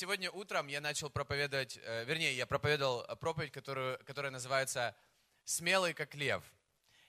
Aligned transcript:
Сегодня 0.00 0.30
утром 0.30 0.68
я 0.68 0.80
начал 0.80 1.10
проповедовать, 1.10 1.78
э, 1.82 2.06
вернее, 2.06 2.34
я 2.34 2.46
проповедовал 2.46 3.04
проповедь, 3.18 3.52
которую, 3.52 3.98
которая 4.06 4.32
называется 4.32 4.96
«Смелый, 5.44 5.92
как 5.92 6.14
лев». 6.14 6.42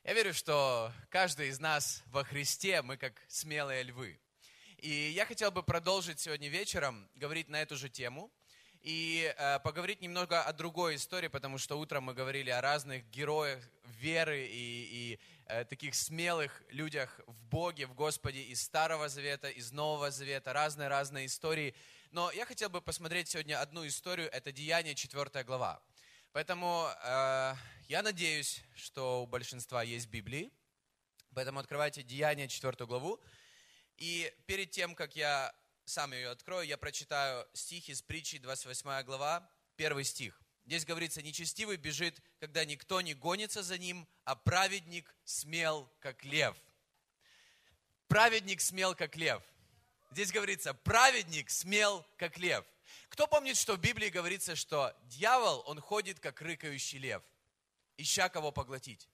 Я 0.03 0.11
верю, 0.11 0.33
что 0.33 0.91
каждый 1.09 1.47
из 1.47 1.62
нас 1.62 2.04
во 2.07 2.25
Христе, 2.25 2.81
мы 2.81 2.97
как 2.97 3.13
смелые 3.29 3.83
львы. 3.83 4.19
И 4.75 4.89
я 4.89 5.25
хотел 5.25 5.51
бы 5.51 5.63
продолжить 5.63 6.19
сегодня 6.19 6.49
вечером 6.49 7.09
говорить 7.15 7.47
на 7.47 7.62
эту 7.62 7.77
же 7.77 7.88
тему 7.88 8.29
и 8.82 9.34
э, 9.38 9.60
поговорить 9.60 10.02
немного 10.02 10.42
о 10.42 10.52
другой 10.52 10.96
истории, 10.96 11.30
потому 11.30 11.60
что 11.60 11.80
утром 11.80 12.04
мы 12.04 12.14
говорили 12.14 12.50
о 12.50 12.60
разных 12.60 13.10
героях 13.10 13.64
веры 13.86 14.46
и, 14.48 14.50
и 14.52 15.20
э, 15.46 15.64
таких 15.64 15.96
смелых 15.96 16.62
людях 16.71 17.21
в 17.26 17.42
Боге, 17.46 17.86
в 17.86 17.94
Господе 17.94 18.42
из 18.42 18.62
Старого 18.62 19.08
Завета, 19.08 19.48
из 19.48 19.71
Нового 19.71 20.12
Завета, 20.12 20.52
разные-разные 20.52 21.28
истории. 21.28 21.73
Но 22.12 22.30
я 22.32 22.46
хотел 22.46 22.70
бы 22.70 22.82
посмотреть 22.82 23.30
сегодня 23.30 23.62
одну 23.62 23.88
историю, 23.88 24.30
это 24.34 24.52
Деяние 24.52 24.95
4 24.95 25.45
глава. 25.45 25.81
Поэтому 26.34 26.90
э, 27.05 27.55
я 27.88 28.02
надеюсь, 28.04 28.62
что 28.76 29.23
у 29.23 29.26
большинства 29.26 29.81
есть 29.81 30.09
Библии, 30.09 30.52
поэтому 31.34 31.62
открывайте 31.62 32.04
Деяние 32.04 32.49
4 32.49 32.85
главу. 32.85 33.18
И 33.95 34.30
перед 34.45 34.71
тем, 34.71 34.94
как 34.94 35.16
я 35.16 35.55
сам 35.85 36.12
ее 36.12 36.27
открою, 36.32 36.68
я 36.68 36.77
прочитаю 36.77 37.48
стих 37.54 37.88
из 37.88 38.02
притчи, 38.02 38.40
28 38.40 39.04
глава, 39.04 39.49
первый 39.77 40.04
стих. 40.04 40.38
Здесь 40.66 40.84
говорится, 40.84 41.21
нечестивый 41.21 41.77
бежит, 41.77 42.21
когда 42.41 42.66
никто 42.66 42.99
не 42.99 43.13
гонится 43.13 43.63
за 43.63 43.77
ним, 43.77 44.05
а 44.26 44.35
праведник 44.35 45.16
смел, 45.23 45.90
как 46.02 46.26
лев. 46.26 46.57
Праведник 48.09 48.59
смел, 48.59 48.96
как 48.96 49.16
лев. 49.16 49.41
Здесь 50.11 50.31
говорится, 50.31 50.73
праведник 50.73 51.49
смел, 51.49 52.05
как 52.17 52.38
лев. 52.38 52.65
Кто 53.09 53.27
помнит, 53.27 53.57
что 53.57 53.75
в 53.75 53.79
Библии 53.79 54.09
говорится, 54.09 54.55
что 54.55 54.95
дьявол, 55.03 55.63
он 55.65 55.79
ходит, 55.79 56.20
как 56.20 56.41
рыкающий 56.41 56.99
лев, 56.99 57.23
ища 57.98 58.29
кого 58.29 58.51
поглотить. 58.51 59.07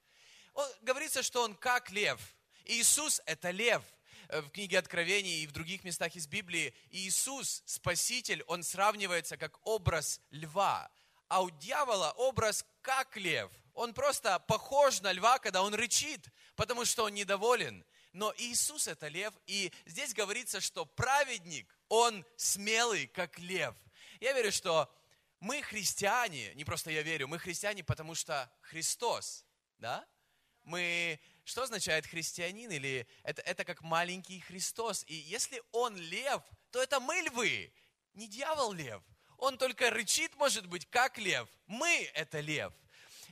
Он, 0.53 0.67
говорится, 0.81 1.23
что 1.23 1.43
он 1.43 1.55
как 1.55 1.91
лев. 1.91 2.19
Иисус– 2.65 3.21
это 3.25 3.51
лев– 3.51 3.83
Э, 4.29 4.41
в 4.41 4.49
книге 4.49 4.79
Откровений 4.79 5.43
и 5.43 5.47
в 5.47 5.51
других 5.51 5.83
местах 5.83 6.15
из 6.15 6.27
Библии, 6.27 6.73
Иисус, 6.91 7.63
Спаситель, 7.65 8.43
Он 8.47 8.63
сравнивается 8.63 9.37
как 9.37 9.57
образ 9.65 10.19
льва, 10.31 10.89
а 11.29 11.41
у 11.41 11.49
дьявола 11.49 12.11
образ 12.17 12.65
как 12.81 13.15
лев. 13.15 13.49
Он 13.73 13.93
просто 13.93 14.39
похож 14.39 15.01
на 15.01 15.13
льва, 15.13 15.39
когда 15.39 15.61
он 15.61 15.73
рычит, 15.73 16.27
потому 16.55 16.83
что 16.83 17.03
он 17.05 17.13
недоволен. 17.13 17.85
Но 18.17 18.33
Иисус 18.35 18.87
это 18.87 19.09
лев, 19.09 19.31
и 19.45 19.71
здесь 19.85 20.11
говорится, 20.11 20.59
что 20.59 20.85
праведник, 20.85 21.71
он 21.87 22.25
смелый, 22.35 23.05
как 23.05 23.37
лев. 23.37 23.75
Я 24.19 24.33
верю, 24.33 24.51
что 24.51 24.91
мы 25.39 25.61
христиане, 25.61 26.51
не 26.55 26.65
просто 26.65 26.89
я 26.89 27.03
верю, 27.03 27.27
мы 27.27 27.37
христиане, 27.37 27.83
потому 27.83 28.15
что 28.15 28.51
Христос, 28.61 29.45
да? 29.77 30.03
Мы 30.63 31.19
что 31.43 31.61
означает 31.61 32.07
христианин? 32.07 32.71
Или 32.71 33.07
это, 33.21 33.43
это 33.43 33.63
как 33.63 33.83
маленький 33.83 34.39
Христос. 34.39 35.03
И 35.07 35.13
если 35.13 35.61
он 35.71 35.95
лев, 35.95 36.41
то 36.71 36.81
это 36.81 36.99
мы 36.99 37.17
львы, 37.17 37.71
не 38.15 38.27
дьявол 38.27 38.73
лев. 38.73 39.03
Он 39.37 39.59
только 39.59 39.91
рычит, 39.91 40.35
может 40.37 40.65
быть, 40.65 40.87
как 40.89 41.19
лев. 41.19 41.47
Мы 41.67 42.09
это 42.15 42.39
лев. 42.39 42.73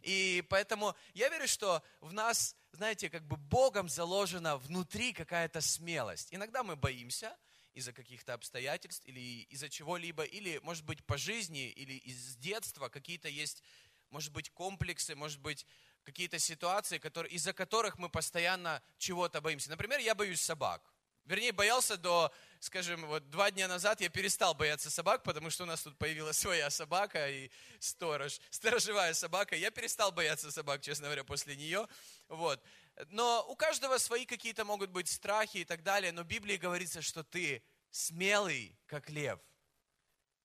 И 0.05 0.43
поэтому 0.49 0.95
я 1.15 1.29
верю, 1.29 1.47
что 1.47 1.81
в 1.99 2.13
нас, 2.13 2.55
знаете, 2.71 3.09
как 3.09 3.25
бы 3.25 3.37
Богом 3.37 3.89
заложена 3.89 4.55
внутри 4.57 5.13
какая-то 5.13 5.61
смелость. 5.61 6.27
Иногда 6.31 6.63
мы 6.63 6.75
боимся 6.75 7.35
из-за 7.73 7.91
каких-то 7.91 8.35
обстоятельств 8.35 9.03
или 9.07 9.41
из-за 9.49 9.67
чего-либо, 9.67 10.23
или, 10.23 10.59
может 10.59 10.85
быть, 10.85 11.03
по 11.05 11.17
жизни, 11.17 11.69
или 11.71 11.93
из 11.93 12.35
детства 12.35 12.87
какие-то 12.87 13.29
есть, 13.29 13.63
может 14.11 14.31
быть, 14.31 14.51
комплексы, 14.51 15.15
может 15.15 15.39
быть, 15.39 15.65
какие-то 16.03 16.37
ситуации, 16.37 16.99
которые, 16.99 17.33
из-за 17.33 17.53
которых 17.53 17.97
мы 17.97 18.07
постоянно 18.07 18.83
чего-то 18.99 19.41
боимся. 19.41 19.71
Например, 19.71 19.99
я 19.99 20.13
боюсь 20.13 20.39
собак. 20.39 20.94
Вернее, 21.25 21.51
боялся 21.51 21.97
до, 21.97 22.31
скажем, 22.59 23.05
вот 23.07 23.29
два 23.31 23.49
дня 23.49 23.67
назад 23.67 23.99
я 23.99 24.09
перестал 24.09 24.53
бояться 24.53 24.91
собак, 24.91 25.23
потому 25.23 25.49
что 25.49 25.63
у 25.63 25.65
нас 25.65 25.81
тут 25.81 25.97
появилась 25.97 26.37
своя 26.37 26.69
собака 26.69 27.29
и 27.29 27.49
сторож, 27.79 28.39
сторожевая 28.51 29.13
собака. 29.13 29.55
Я 29.55 29.71
перестал 29.71 30.11
бояться 30.11 30.51
собак, 30.51 30.81
честно 30.81 31.05
говоря, 31.05 31.23
после 31.23 31.55
нее. 31.55 31.87
Вот. 32.27 32.63
Но 33.07 33.45
у 33.49 33.55
каждого 33.55 33.97
свои 33.97 34.25
какие-то 34.25 34.65
могут 34.65 34.91
быть 34.91 35.07
страхи 35.07 35.57
и 35.57 35.65
так 35.65 35.83
далее. 35.83 36.11
Но 36.11 36.23
в 36.23 36.27
Библии 36.27 36.57
говорится, 36.57 37.01
что 37.01 37.23
ты 37.23 37.63
смелый, 37.89 38.77
как 38.85 39.09
лев, 39.09 39.39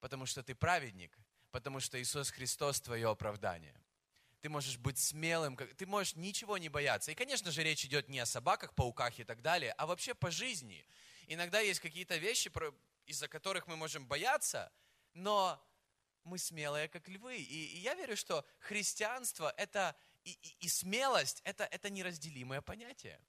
потому 0.01 0.27
что 0.27 0.43
ты 0.43 0.55
праведник, 0.55 1.19
потому 1.51 1.81
что 1.81 2.01
Иисус 2.01 2.31
Христос 2.31 2.81
твое 2.81 3.09
оправдание 3.09 3.80
ты 4.41 4.49
можешь 4.49 4.79
быть 4.79 4.99
смелым, 4.99 5.57
ты 5.57 5.87
можешь 5.87 6.17
ничего 6.17 6.59
не 6.59 6.69
бояться. 6.69 7.11
И, 7.11 7.15
конечно 7.15 7.51
же, 7.51 7.63
речь 7.63 7.85
идет 7.85 8.09
не 8.09 8.19
о 8.19 8.27
собаках, 8.27 8.75
пауках 8.75 9.19
и 9.19 9.25
так 9.25 9.43
далее, 9.43 9.73
а 9.73 9.87
вообще 9.87 10.15
по 10.15 10.31
жизни. 10.31 10.87
Иногда 11.27 11.61
есть 11.61 11.81
какие-то 11.81 12.17
вещи, 12.17 12.51
из-за 13.07 13.29
которых 13.29 13.67
мы 13.67 13.77
можем 13.77 14.07
бояться, 14.07 14.73
но 15.13 15.63
мы 16.25 16.39
смелые, 16.39 16.89
как 16.89 17.09
львы. 17.09 17.37
И, 17.37 17.77
и 17.77 17.79
я 17.79 17.95
верю, 17.95 18.17
что 18.17 18.45
христианство 18.59 19.53
это, 19.57 19.97
и, 20.25 20.33
и, 20.33 20.67
и 20.67 20.69
смелость 20.69 21.41
это, 21.45 21.65
это 21.65 21.91
неразделимое 21.91 22.61
понятие. 22.63 23.21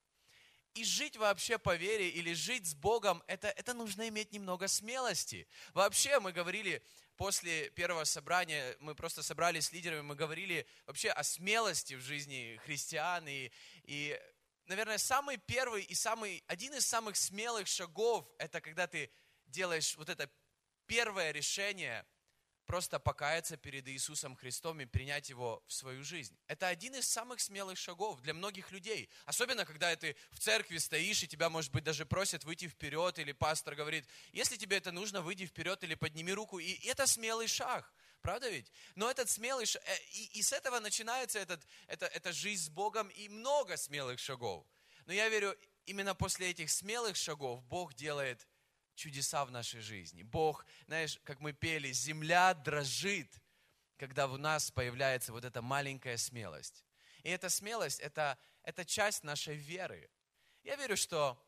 И 0.73 0.83
жить 0.85 1.17
вообще 1.17 1.57
по 1.57 1.75
вере 1.75 2.09
или 2.09 2.33
жить 2.33 2.65
с 2.65 2.73
Богом, 2.73 3.21
это, 3.27 3.49
это 3.49 3.73
нужно 3.73 4.07
иметь 4.07 4.31
немного 4.31 4.67
смелости. 4.67 5.47
Вообще 5.73 6.19
мы 6.19 6.31
говорили 6.31 6.81
после 7.17 7.69
первого 7.71 8.05
собрания 8.05 8.75
мы 8.79 8.95
просто 8.95 9.21
собрались 9.21 9.65
с 9.65 9.71
лидерами, 9.73 10.01
мы 10.01 10.15
говорили 10.15 10.65
вообще 10.85 11.09
о 11.09 11.23
смелости 11.23 11.95
в 11.95 12.01
жизни 12.01 12.59
христиан. 12.63 13.27
И, 13.27 13.51
и 13.83 14.19
наверное, 14.65 14.97
самый 14.97 15.37
первый 15.37 15.83
и 15.83 15.93
самый, 15.93 16.43
один 16.47 16.73
из 16.73 16.85
самых 16.85 17.17
смелых 17.17 17.67
шагов, 17.67 18.25
это 18.37 18.61
когда 18.61 18.87
ты 18.87 19.11
делаешь 19.47 19.95
вот 19.97 20.09
это 20.09 20.29
первое 20.87 21.31
решение– 21.31 22.05
просто 22.71 22.99
покаяться 22.99 23.57
перед 23.57 23.85
Иисусом 23.89 24.33
Христом 24.37 24.79
и 24.79 24.85
принять 24.85 25.29
Его 25.29 25.61
в 25.67 25.73
свою 25.73 26.05
жизнь. 26.05 26.33
Это 26.47 26.69
один 26.69 26.95
из 26.95 27.05
самых 27.05 27.41
смелых 27.41 27.77
шагов 27.77 28.21
для 28.21 28.33
многих 28.33 28.71
людей. 28.71 29.09
Особенно, 29.25 29.65
когда 29.65 29.93
ты 29.97 30.15
в 30.31 30.39
церкви 30.39 30.77
стоишь, 30.77 31.21
и 31.21 31.27
тебя, 31.27 31.49
может 31.49 31.73
быть, 31.73 31.83
даже 31.83 32.05
просят 32.05 32.45
выйти 32.45 32.69
вперед, 32.69 33.19
или 33.19 33.33
пастор 33.33 33.75
говорит, 33.75 34.07
если 34.31 34.55
тебе 34.55 34.77
это 34.77 34.93
нужно, 34.93 35.21
выйди 35.21 35.45
вперед 35.47 35.83
или 35.83 35.95
подними 35.95 36.31
руку. 36.31 36.59
И 36.59 36.87
это 36.87 37.07
смелый 37.07 37.49
шаг. 37.49 37.93
Правда 38.21 38.49
ведь? 38.49 38.71
Но 38.95 39.11
этот 39.11 39.29
смелый 39.29 39.65
шаг, 39.65 39.83
э, 39.85 39.97
и, 40.13 40.39
и 40.39 40.41
с 40.41 40.53
этого 40.53 40.79
начинается 40.79 41.39
этот, 41.39 41.67
это, 41.87 42.05
эта 42.05 42.31
жизнь 42.31 42.67
с 42.67 42.69
Богом 42.69 43.09
и 43.09 43.27
много 43.27 43.75
смелых 43.75 44.17
шагов. 44.17 44.65
Но 45.07 45.11
я 45.11 45.27
верю, 45.27 45.57
именно 45.87 46.15
после 46.15 46.51
этих 46.51 46.71
смелых 46.71 47.17
шагов 47.17 47.61
Бог 47.65 47.95
делает 47.95 48.47
чудеса 48.95 49.45
в 49.45 49.51
нашей 49.51 49.81
жизни. 49.81 50.23
Бог, 50.23 50.65
знаешь, 50.87 51.19
как 51.23 51.39
мы 51.39 51.53
пели, 51.53 51.91
земля 51.91 52.53
дрожит, 52.53 53.33
когда 53.97 54.27
в 54.27 54.37
нас 54.37 54.71
появляется 54.71 55.31
вот 55.31 55.45
эта 55.45 55.61
маленькая 55.61 56.17
смелость. 56.17 56.85
И 57.23 57.29
эта 57.29 57.49
смелость 57.49 57.99
это,– 57.99 58.37
это 58.63 58.83
часть 58.85 59.23
нашей 59.23 59.55
веры. 59.55 60.09
Я 60.63 60.75
верю, 60.75 60.97
что, 60.97 61.43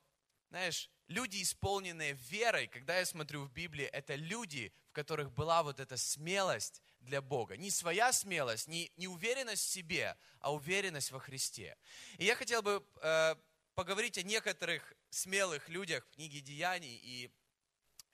знаешь, 0.50 0.90
люди, 1.08 1.42
исполненные 1.42 2.14
верой, 2.14 2.68
когда 2.68 3.00
я 3.00 3.06
смотрю 3.06 3.44
в 3.44 3.52
Библии, 3.52 3.86
это 3.86 4.16
люди, 4.16 4.74
в 4.90 4.94
которых 4.94 5.32
была 5.32 5.64
вот 5.64 5.80
эта 5.80 5.98
смелость 5.98 6.82
для 7.00 7.22
Бога. 7.22 7.58
Не 7.58 7.72
своя 7.72 8.12
смелость, 8.14 8.68
не, 8.68 8.92
не 8.98 9.08
уверенность 9.08 9.64
в 9.64 9.70
себе, 9.70 10.18
а 10.40 10.54
уверенность 10.54 11.12
во 11.12 11.20
Христе. 11.20 11.78
И 12.18 12.26
я 12.26 12.36
хотел 12.36 12.62
бы 12.62 12.86
э, 13.02 13.36
поговорить 13.76 14.18
о 14.18 14.24
некоторых 14.24 14.94
смелых 15.10 15.70
людях 15.70 16.06
в 16.06 16.16
книге 16.16 16.42
Деяний 16.42 17.00
и 17.04 17.32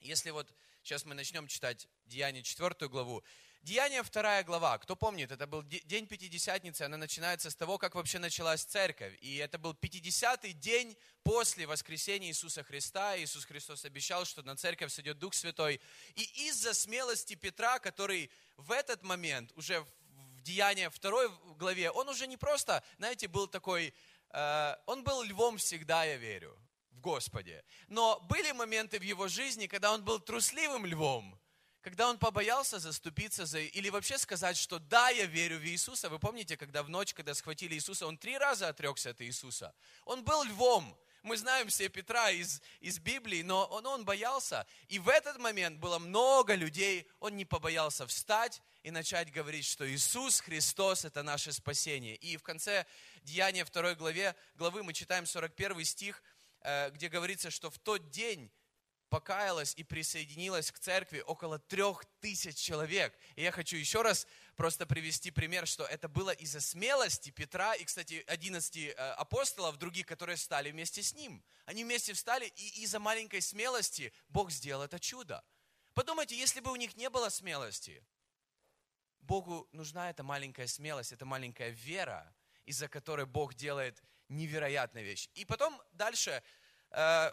если 0.00 0.30
вот 0.30 0.52
сейчас 0.82 1.04
мы 1.04 1.14
начнем 1.14 1.46
читать 1.46 1.86
Деяние 2.06 2.42
4 2.42 2.88
главу, 2.88 3.22
Деяние 3.62 4.02
2 4.02 4.44
глава, 4.44 4.78
кто 4.78 4.96
помнит, 4.96 5.30
это 5.30 5.46
был 5.46 5.62
день 5.62 6.06
Пятидесятницы, 6.06 6.82
она 6.82 6.96
начинается 6.96 7.50
с 7.50 7.54
того, 7.54 7.76
как 7.76 7.94
вообще 7.94 8.18
началась 8.18 8.64
церковь. 8.64 9.14
И 9.20 9.36
это 9.36 9.58
был 9.58 9.72
50-й 9.74 10.54
день 10.54 10.96
после 11.22 11.66
воскресения 11.66 12.28
Иисуса 12.28 12.62
Христа. 12.62 13.18
Иисус 13.18 13.44
Христос 13.44 13.84
обещал, 13.84 14.24
что 14.24 14.42
на 14.42 14.56
церковь 14.56 14.90
сойдет 14.90 15.18
Дух 15.18 15.34
Святой. 15.34 15.78
И 16.14 16.48
из-за 16.48 16.72
смелости 16.72 17.34
Петра, 17.34 17.78
который 17.78 18.30
в 18.56 18.72
этот 18.72 19.02
момент, 19.02 19.52
уже 19.56 19.80
в 19.80 19.88
Деяние 20.42 20.88
2 20.88 21.28
главе, 21.58 21.90
он 21.90 22.08
уже 22.08 22.26
не 22.26 22.38
просто, 22.38 22.82
знаете, 22.96 23.28
был 23.28 23.46
такой, 23.46 23.92
он 24.86 25.04
был 25.04 25.22
львом 25.22 25.58
всегда, 25.58 26.04
я 26.04 26.16
верю 26.16 26.56
в 26.90 27.00
Господе. 27.00 27.64
Но 27.88 28.20
были 28.28 28.52
моменты 28.52 28.98
в 28.98 29.02
его 29.02 29.28
жизни, 29.28 29.66
когда 29.66 29.92
он 29.92 30.04
был 30.04 30.20
трусливым 30.20 30.86
львом, 30.86 31.38
когда 31.80 32.08
он 32.08 32.18
побоялся 32.18 32.78
заступиться 32.78 33.46
за, 33.46 33.60
или 33.60 33.88
вообще 33.88 34.18
сказать, 34.18 34.56
что 34.56 34.78
да, 34.78 35.08
я 35.08 35.24
верю 35.24 35.58
в 35.58 35.64
Иисуса. 35.64 36.08
Вы 36.10 36.18
помните, 36.18 36.56
когда 36.56 36.82
в 36.82 36.90
ночь, 36.90 37.14
когда 37.14 37.34
схватили 37.34 37.74
Иисуса, 37.74 38.06
он 38.06 38.18
три 38.18 38.36
раза 38.36 38.68
отрекся 38.68 39.10
от 39.10 39.20
Иисуса. 39.22 39.74
Он 40.04 40.22
был 40.22 40.44
львом, 40.44 40.96
Мы 41.22 41.36
знаем 41.36 41.68
все 41.68 41.88
Петра 41.88 42.30
из, 42.30 42.62
из 42.80 42.98
Библии, 42.98 43.42
но 43.42 43.66
он, 43.66 43.86
он 43.86 44.04
боялся. 44.04 44.66
И 44.88 44.98
в 44.98 45.08
этот 45.08 45.38
момент 45.38 45.78
было 45.78 45.98
много 45.98 46.54
людей, 46.54 47.06
он 47.18 47.36
не 47.36 47.44
побоялся 47.44 48.06
встать 48.06 48.62
и 48.82 48.90
начать 48.90 49.30
говорить, 49.30 49.66
что 49.66 49.90
Иисус 49.90 50.40
Христос– 50.40 51.04
это 51.06 51.22
наше 51.22 51.52
спасение. 51.52 52.16
И 52.16 52.36
в 52.36 52.42
конце 52.42 52.86
Деяния 53.22 53.64
2 53.64 53.94
главе, 53.96 54.34
главы 54.54 54.82
мы 54.82 54.94
читаем 54.94 55.26
41 55.26 55.84
стих, 55.84 56.22
э, 56.62 56.90
где 56.90 57.08
говорится, 57.08 57.50
что 57.50 57.70
в 57.70 57.78
тот 57.78 58.10
день 58.10 58.50
покаялось 59.10 59.74
и 59.76 59.82
присоединилось 59.82 60.70
к 60.70 60.78
церкви 60.78 61.20
около 61.26 61.58
трех 61.58 62.04
тысяч 62.20 62.56
человек. 62.56 63.12
И 63.34 63.42
я 63.42 63.50
хочу 63.50 63.76
еще 63.76 64.02
раз 64.02 64.26
просто 64.56 64.86
привести 64.86 65.30
пример, 65.30 65.66
что 65.66 65.84
это 65.84 66.08
было 66.08 66.30
из-за 66.30 66.60
смелости 66.60 67.30
Петра 67.30 67.74
и, 67.74 67.84
кстати, 67.84 68.24
11 68.28 68.76
э, 68.76 68.92
апостолов, 68.92 69.76
других, 69.76 70.06
которые 70.06 70.36
стали 70.36 70.70
вместе 70.70 71.02
с 71.02 71.12
ним. 71.14 71.42
Они 71.66 71.84
вместе 71.84 72.12
встали, 72.12 72.46
и 72.46 72.82
из-за 72.82 73.00
маленькой 73.00 73.42
смелости 73.42 74.12
Бог 74.28 74.50
сделал 74.50 74.84
это 74.84 74.98
чудо. 75.00 75.44
Подумайте, 75.92 76.36
если 76.36 76.60
бы 76.60 76.70
у 76.70 76.76
них 76.76 76.96
не 76.96 77.10
было 77.10 77.28
смелости, 77.28 78.02
Богу 79.20 79.68
нужна 79.72 80.10
эта 80.10 80.22
маленькая 80.22 80.66
смелость, 80.66 81.12
эта 81.12 81.24
маленькая 81.24 81.70
вера, 81.70 82.32
из-за 82.64 82.88
которой 82.88 83.26
Бог 83.26 83.54
делает 83.54 84.02
невероятные 84.28 85.04
вещи. 85.04 85.28
И 85.34 85.44
потом 85.44 85.80
дальше 85.92 86.42
э, 86.90 87.32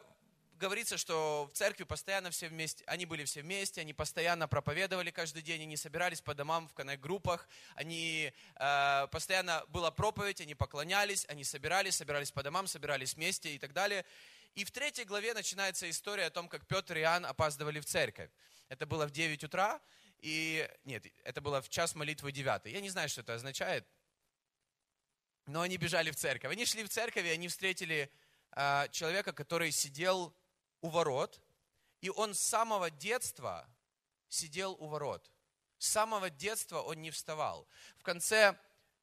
говорится, 0.58 0.98
что 0.98 1.50
в 1.52 1.58
церкви 1.58 1.84
постоянно 1.84 2.32
все 2.32 2.50
вместе, 2.50 2.84
они 2.88 3.06
были 3.06 3.24
все 3.24 3.42
вместе, 3.42 3.82
они 3.82 3.94
постоянно 3.94 4.48
проповедовали 4.48 5.12
каждый 5.12 5.42
день, 5.42 5.62
они 5.64 5.78
собирались 5.78 6.22
по 6.22 6.34
домам 6.34 6.68
в 6.68 6.74
коннект-группах, 6.74 7.48
они 7.76 8.34
э, 8.56 9.08
постоянно 9.12 9.64
была 9.70 9.92
проповедь, 9.92 10.42
они 10.42 10.56
поклонялись, 10.56 11.26
они 11.30 11.44
собирались, 11.44 11.96
собирались 11.96 12.32
по 12.32 12.44
домам, 12.44 12.68
собирались 12.68 13.16
вместе 13.16 13.56
и 13.56 13.60
так 13.60 13.74
далее. 13.74 14.06
И 14.56 14.66
в 14.66 14.72
третьей 14.72 15.06
главе 15.06 15.34
начинается 15.34 15.90
история 15.90 16.26
о 16.26 16.32
том, 16.32 16.50
как 16.50 16.66
Петр 16.66 16.98
и 16.98 17.02
Иоанн 17.02 17.26
опаздывали 17.26 17.80
в 17.80 17.86
церковь. 17.86 18.32
Это 18.70 18.86
было 18.86 19.06
в 19.06 19.12
9 19.12 19.44
утра, 19.44 19.80
и 20.20 20.68
нет, 20.84 21.06
это 21.24 21.42
было 21.42 21.62
в 21.62 21.70
час 21.70 21.94
молитвы 21.94 22.32
9. 22.32 22.66
Я 22.66 22.82
не 22.82 22.90
знаю, 22.90 23.08
что 23.08 23.22
это 23.22 23.36
означает, 23.36 23.88
но 25.46 25.62
они 25.62 25.78
бежали 25.78 26.12
в 26.12 26.16
церковь. 26.16 26.52
Они 26.52 26.66
шли 26.66 26.84
в 26.84 26.90
церковь, 26.90 27.26
и 27.26 27.30
они 27.30 27.48
встретили 27.48 28.12
э, 28.56 28.88
человека, 28.92 29.32
который 29.32 29.72
сидел 29.72 30.36
у 30.82 30.90
ворот, 30.90 31.42
и 32.02 32.10
он 32.10 32.34
с 32.34 32.40
самого 32.40 32.90
детства 32.90 33.68
сидел 34.30 34.74
у 34.80 34.88
ворот. 34.88 35.32
С 35.80 35.88
самого 35.88 36.30
детства 36.30 36.82
он 36.82 37.02
не 37.02 37.12
вставал. 37.12 37.68
В 37.98 38.04
конце 38.04 38.58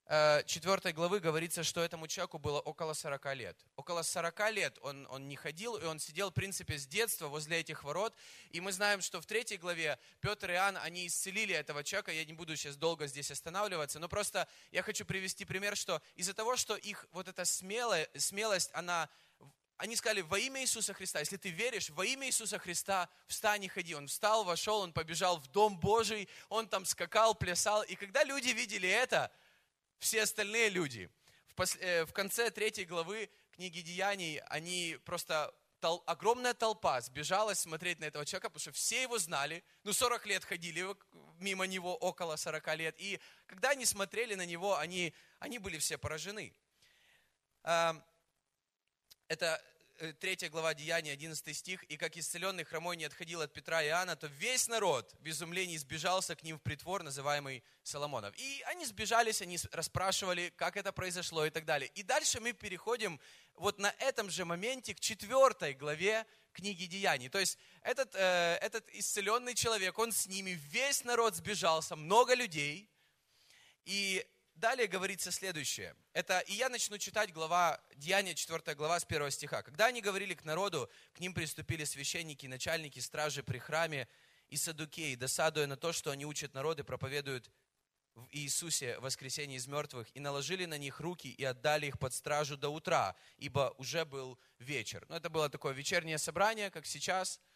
э, 0.06 0.42
четвертой 0.44 0.92
главы 0.92 1.20
говорится, 1.20 1.62
что 1.62 1.80
этому 1.80 2.08
человеку 2.08 2.38
было 2.38 2.60
около 2.60 2.94
40 2.94 3.34
лет. 3.36 3.56
Около 3.76 4.02
40 4.02 4.50
лет 4.50 4.78
он, 4.82 5.06
он 5.10 5.28
не 5.28 5.36
ходил, 5.36 5.76
и 5.76 5.84
он 5.84 6.00
сидел, 6.00 6.30
в 6.30 6.34
принципе, 6.34 6.76
с 6.76 6.86
детства 6.86 7.28
возле 7.28 7.60
этих 7.60 7.84
ворот. 7.84 8.14
И 8.50 8.60
мы 8.60 8.72
знаем, 8.72 9.00
что 9.02 9.20
в 9.20 9.26
третьей 9.26 9.58
главе 9.58 9.98
Петр 10.20 10.50
и 10.50 10.54
Иоанн, 10.54 10.78
они 10.78 11.06
исцелили 11.06 11.54
этого 11.54 11.84
человека. 11.84 12.12
Я 12.12 12.24
не 12.24 12.32
буду 12.32 12.56
сейчас 12.56 12.76
долго 12.76 13.06
здесь 13.06 13.30
останавливаться, 13.30 13.98
но 13.98 14.08
просто 14.08 14.48
я 14.72 14.82
хочу 14.82 15.04
привести 15.04 15.44
пример, 15.44 15.76
что 15.76 16.02
из-за 16.16 16.34
того, 16.34 16.56
что 16.56 16.74
их 16.74 17.06
вот 17.12 17.28
эта 17.28 17.44
смелая, 17.44 18.08
смелость, 18.16 18.70
она 18.72 19.08
они 19.76 19.96
сказали, 19.96 20.20
во 20.20 20.38
имя 20.38 20.62
Иисуса 20.62 20.94
Христа, 20.94 21.18
если 21.20 21.36
ты 21.36 21.50
веришь, 21.50 21.90
во 21.90 22.04
имя 22.04 22.28
Иисуса 22.28 22.58
Христа, 22.58 23.08
встань 23.26 23.64
и 23.64 23.68
ходи. 23.68 23.94
Он 23.94 24.06
встал, 24.06 24.44
вошел, 24.44 24.80
он 24.80 24.92
побежал 24.92 25.38
в 25.38 25.48
Дом 25.48 25.78
Божий, 25.78 26.28
он 26.48 26.68
там 26.68 26.84
скакал, 26.84 27.34
плясал. 27.34 27.82
И 27.82 27.96
когда 27.96 28.22
люди 28.22 28.50
видели 28.50 28.88
это, 28.88 29.32
все 29.98 30.22
остальные 30.22 30.68
люди, 30.68 31.10
в. 31.56 31.76
Э, 31.80 32.06
конце 32.12 32.50
третьей 32.50 32.84
главы 32.84 33.30
книги 33.52 33.80
Деяний, 33.80 34.38
они 34.46 34.98
просто 35.04 35.52
тол... 35.80 36.04
огромная 36.06 36.54
толпа 36.54 37.00
сбежалась 37.00 37.58
смотреть 37.58 37.98
на 37.98 38.04
этого 38.04 38.24
человека, 38.24 38.50
потому 38.50 38.60
что 38.60 38.72
все 38.72 39.02
его 39.02 39.18
знали. 39.18 39.64
Ну, 39.82 39.92
40 39.92 40.26
лет 40.26 40.44
ходили 40.44 40.86
мимо 41.38 41.66
него, 41.66 41.96
около 41.96 42.36
40 42.36 42.76
лет. 42.76 42.94
И 42.98 43.20
когда 43.46 43.70
они 43.70 43.84
смотрели 43.84 44.34
на 44.34 44.46
него, 44.46 44.78
они, 44.78 45.12
они 45.40 45.58
были 45.58 45.78
все 45.78 45.98
поражены 45.98 46.54
это 49.28 49.62
э, 49.98 50.12
третья 50.14 50.48
глава 50.50 50.74
Деяния, 50.74 51.12
11 51.12 51.56
стих, 51.56 51.82
«И 51.84 51.96
как 51.96 52.16
исцеленный 52.16 52.64
хромой 52.64 52.96
не 52.96 53.04
отходил 53.04 53.40
от 53.40 53.52
Петра 53.52 53.82
и 53.82 53.88
Иоанна, 53.88 54.16
то 54.16 54.26
весь 54.26 54.68
народ 54.68 55.14
в 55.20 55.28
изумлении 55.28 55.76
сбежался 55.76 56.34
к 56.36 56.42
ним 56.42 56.58
в 56.58 56.62
притвор, 56.62 57.02
называемый 57.02 57.62
Соломонов». 57.82 58.34
И 58.36 58.62
они 58.66 58.84
сбежались, 58.84 59.40
они 59.40 59.58
расспрашивали, 59.72 60.52
как 60.56 60.76
это 60.76 60.92
произошло 60.92 61.46
и 61.46 61.50
так 61.50 61.64
далее. 61.64 61.90
И 61.94 62.02
дальше 62.02 62.40
мы 62.40 62.52
переходим 62.52 63.20
вот 63.54 63.78
на 63.78 63.94
этом 63.98 64.30
же 64.30 64.44
моменте 64.44 64.94
к 64.94 65.00
четвертой 65.00 65.74
главе 65.74 66.26
книги 66.52 66.86
Деяний. 66.86 67.28
То 67.28 67.38
есть 67.38 67.58
этот, 67.82 68.14
э, 68.14 68.58
этот 68.60 68.88
исцеленный 68.90 69.54
человек, 69.54 69.98
он 69.98 70.12
с 70.12 70.26
ними, 70.26 70.50
весь 70.50 71.04
народ 71.04 71.34
сбежался, 71.34 71.96
много 71.96 72.34
людей. 72.34 72.90
И 73.84 74.26
далее 74.60 74.86
говорится 74.86 75.30
следующее. 75.30 75.96
Это, 76.12 76.40
и 76.40 76.54
я 76.54 76.68
начну 76.68 76.98
читать 76.98 77.32
глава, 77.32 77.80
Деяния 77.96 78.34
4 78.34 78.74
глава 78.74 79.00
с 79.00 79.04
1 79.04 79.30
стиха. 79.30 79.62
«Когда 79.62 79.86
они 79.86 80.00
говорили 80.00 80.34
к 80.34 80.44
народу, 80.44 80.90
к 81.12 81.20
ним 81.20 81.34
приступили 81.34 81.84
священники, 81.84 82.46
начальники, 82.46 83.00
стражи 83.00 83.42
при 83.42 83.58
храме 83.58 84.08
и 84.48 84.56
садукеи, 84.56 85.14
досадуя 85.14 85.66
на 85.66 85.76
то, 85.76 85.92
что 85.92 86.10
они 86.10 86.24
учат 86.24 86.54
народы, 86.54 86.84
проповедуют 86.84 87.50
в 88.14 88.28
Иисусе 88.30 88.98
воскресение 89.00 89.58
из 89.58 89.66
мертвых, 89.66 90.08
и 90.14 90.20
наложили 90.20 90.66
на 90.66 90.78
них 90.78 91.00
руки 91.00 91.28
и 91.32 91.44
отдали 91.44 91.86
их 91.86 91.98
под 91.98 92.14
стражу 92.14 92.56
до 92.56 92.68
утра, 92.68 93.16
ибо 93.38 93.74
уже 93.78 94.04
был 94.04 94.38
вечер». 94.58 95.04
Ну, 95.08 95.16
это 95.16 95.30
было 95.30 95.48
такое 95.48 95.72
вечернее 95.72 96.18
собрание, 96.18 96.70
как 96.70 96.86
сейчас– 96.86 97.40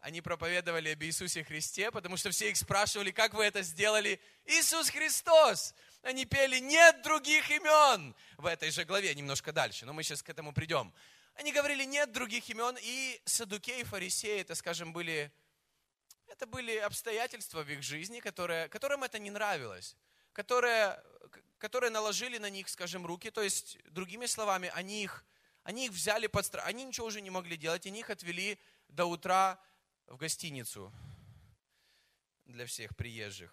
они 0.00 0.20
проповедовали 0.20 0.90
об 0.90 1.02
Иисусе 1.02 1.44
Христе, 1.44 1.90
потому 1.90 2.16
что 2.16 2.30
все 2.30 2.50
их 2.50 2.56
спрашивали, 2.56 3.10
как 3.10 3.32
вы 3.34 3.44
это 3.44 3.62
сделали? 3.62 4.20
Иисус 4.44 4.90
Христос! 4.90 5.74
Они 6.02 6.26
пели 6.26 6.58
«Нет 6.58 7.00
других 7.02 7.50
имен» 7.50 8.14
в 8.36 8.44
этой 8.44 8.70
же 8.70 8.84
главе, 8.84 9.14
немножко 9.14 9.52
дальше, 9.52 9.86
но 9.86 9.94
мы 9.94 10.02
сейчас 10.02 10.22
к 10.22 10.28
этому 10.28 10.52
придем. 10.52 10.92
Они 11.34 11.50
говорили 11.52 11.84
«Нет 11.84 12.12
других 12.12 12.48
имен», 12.50 12.76
и 12.82 13.20
садукеи, 13.24 13.82
фарисеи, 13.84 14.42
это, 14.42 14.54
скажем, 14.54 14.92
были, 14.92 15.32
это 16.28 16.46
были 16.46 16.76
обстоятельства 16.76 17.62
в 17.62 17.70
их 17.70 17.82
жизни, 17.82 18.20
которые, 18.20 18.68
которым 18.68 19.02
это 19.02 19.18
не 19.18 19.30
нравилось, 19.30 19.96
которые, 20.34 21.02
которые 21.56 21.90
наложили 21.90 22.36
на 22.36 22.50
них, 22.50 22.68
скажем, 22.68 23.06
руки, 23.06 23.30
то 23.30 23.40
есть, 23.40 23.78
другими 23.90 24.26
словами, 24.26 24.70
они 24.74 25.04
их, 25.04 25.24
они 25.62 25.86
их 25.86 25.92
взяли 25.92 26.26
под 26.26 26.44
страх, 26.44 26.66
они 26.66 26.84
ничего 26.84 27.06
уже 27.06 27.22
не 27.22 27.30
могли 27.30 27.56
делать, 27.56 27.86
они 27.86 28.00
их 28.00 28.10
отвели 28.10 28.58
до 28.94 29.06
утра 29.06 29.60
в 30.06 30.16
гостиницу 30.16 30.92
для 32.44 32.66
всех 32.66 32.94
приезжих. 32.96 33.52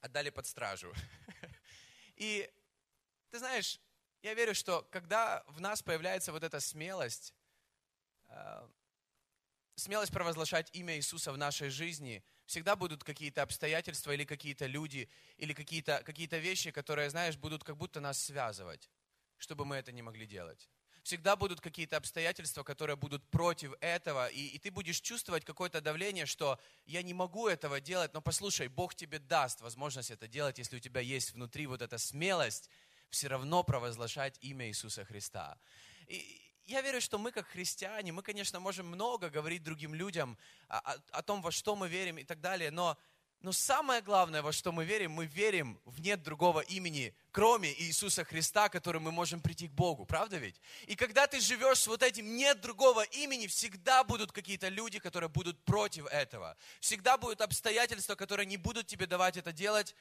Отдали 0.00 0.30
под 0.30 0.46
стражу. 0.46 0.92
И 2.16 2.50
ты 3.30 3.38
знаешь, 3.38 3.80
я 4.22 4.34
верю, 4.34 4.54
что 4.54 4.82
когда 4.90 5.44
в 5.48 5.60
нас 5.60 5.82
появляется 5.82 6.32
вот 6.32 6.42
эта 6.42 6.60
смелость, 6.60 7.34
э, 8.28 8.68
смелость 9.74 10.12
провозглашать 10.12 10.70
имя 10.72 10.96
Иисуса 10.96 11.32
в 11.32 11.36
нашей 11.36 11.68
жизни, 11.68 12.24
всегда 12.46 12.76
будут 12.76 13.04
какие-то 13.04 13.42
обстоятельства 13.42 14.12
или 14.12 14.24
какие-то 14.24 14.66
люди, 14.66 15.10
или 15.36 15.52
какие-то 15.52 16.02
какие 16.04 16.28
вещи, 16.38 16.70
которые, 16.70 17.10
знаешь, 17.10 17.36
будут 17.36 17.64
как 17.64 17.76
будто 17.76 18.00
нас 18.00 18.18
связывать, 18.18 18.90
чтобы 19.36 19.66
мы 19.66 19.76
это 19.76 19.92
не 19.92 20.02
могли 20.02 20.26
делать 20.26 20.70
всегда 21.04 21.36
будут 21.36 21.60
какие-то 21.60 21.98
обстоятельства, 21.98 22.62
которые 22.62 22.96
будут 22.96 23.22
против 23.30 23.74
этого, 23.80 24.26
и, 24.28 24.46
и 24.46 24.58
ты 24.58 24.70
будешь 24.70 25.00
чувствовать 25.00 25.44
какое-то 25.44 25.80
давление, 25.80 26.24
что 26.24 26.58
я 26.86 27.02
не 27.02 27.12
могу 27.12 27.46
этого 27.46 27.78
делать, 27.80 28.14
но 28.14 28.22
послушай, 28.22 28.68
Бог 28.68 28.94
тебе 28.94 29.18
даст 29.18 29.60
возможность 29.60 30.10
это 30.10 30.26
делать, 30.26 30.58
если 30.58 30.76
у 30.76 30.80
тебя 30.80 31.02
есть 31.02 31.34
внутри 31.34 31.66
вот 31.66 31.82
эта 31.82 31.98
смелость 31.98 32.70
все 33.10 33.28
равно 33.28 33.62
провозглашать 33.62 34.38
имя 34.40 34.66
Иисуса 34.66 35.04
Христа. 35.04 35.58
И, 36.08 36.40
я 36.64 36.80
верю, 36.80 37.02
что 37.02 37.18
мы 37.18 37.30
как 37.30 37.48
христиане, 37.48 38.12
мы, 38.12 38.22
конечно, 38.22 38.58
можем 38.58 38.86
много 38.86 39.28
говорить 39.28 39.62
другим 39.62 39.94
людям 39.94 40.38
о, 40.68 40.78
о, 40.78 40.96
о 41.12 41.22
том, 41.22 41.42
во 41.42 41.52
что 41.52 41.76
мы 41.76 41.90
верим 41.90 42.16
и 42.16 42.24
так 42.24 42.40
далее, 42.40 42.70
но 42.70 42.96
но 43.44 43.52
самое 43.52 44.00
главное, 44.00 44.40
во 44.40 44.52
что 44.52 44.72
мы 44.72 44.86
верим, 44.86 45.12
мы 45.12 45.26
верим 45.26 45.78
в 45.84 46.00
нет 46.00 46.22
другого 46.22 46.60
имени, 46.60 47.14
кроме 47.30 47.74
Иисуса 47.78 48.24
Христа, 48.24 48.70
которым 48.70 49.02
мы 49.02 49.12
можем 49.12 49.42
прийти 49.42 49.68
к 49.68 49.72
Богу. 49.72 50.06
Правда 50.06 50.38
ведь? 50.38 50.58
И 50.86 50.96
когда 50.96 51.26
ты 51.26 51.40
живешь 51.40 51.80
с 51.80 51.86
вот 51.86 52.02
этим 52.02 52.36
нет 52.36 52.62
другого 52.62 53.02
имени, 53.02 53.46
всегда 53.46 54.02
будут 54.02 54.32
какие-то 54.32 54.68
люди, 54.68 54.98
которые 54.98 55.28
будут 55.28 55.62
против 55.66 56.06
этого. 56.06 56.56
Всегда 56.80 57.18
будут 57.18 57.42
обстоятельства, 57.42 58.14
которые 58.14 58.46
не 58.46 58.56
будут 58.56 58.86
тебе 58.86 59.06
давать 59.06 59.36
это 59.36 59.52
делать, 59.52 59.94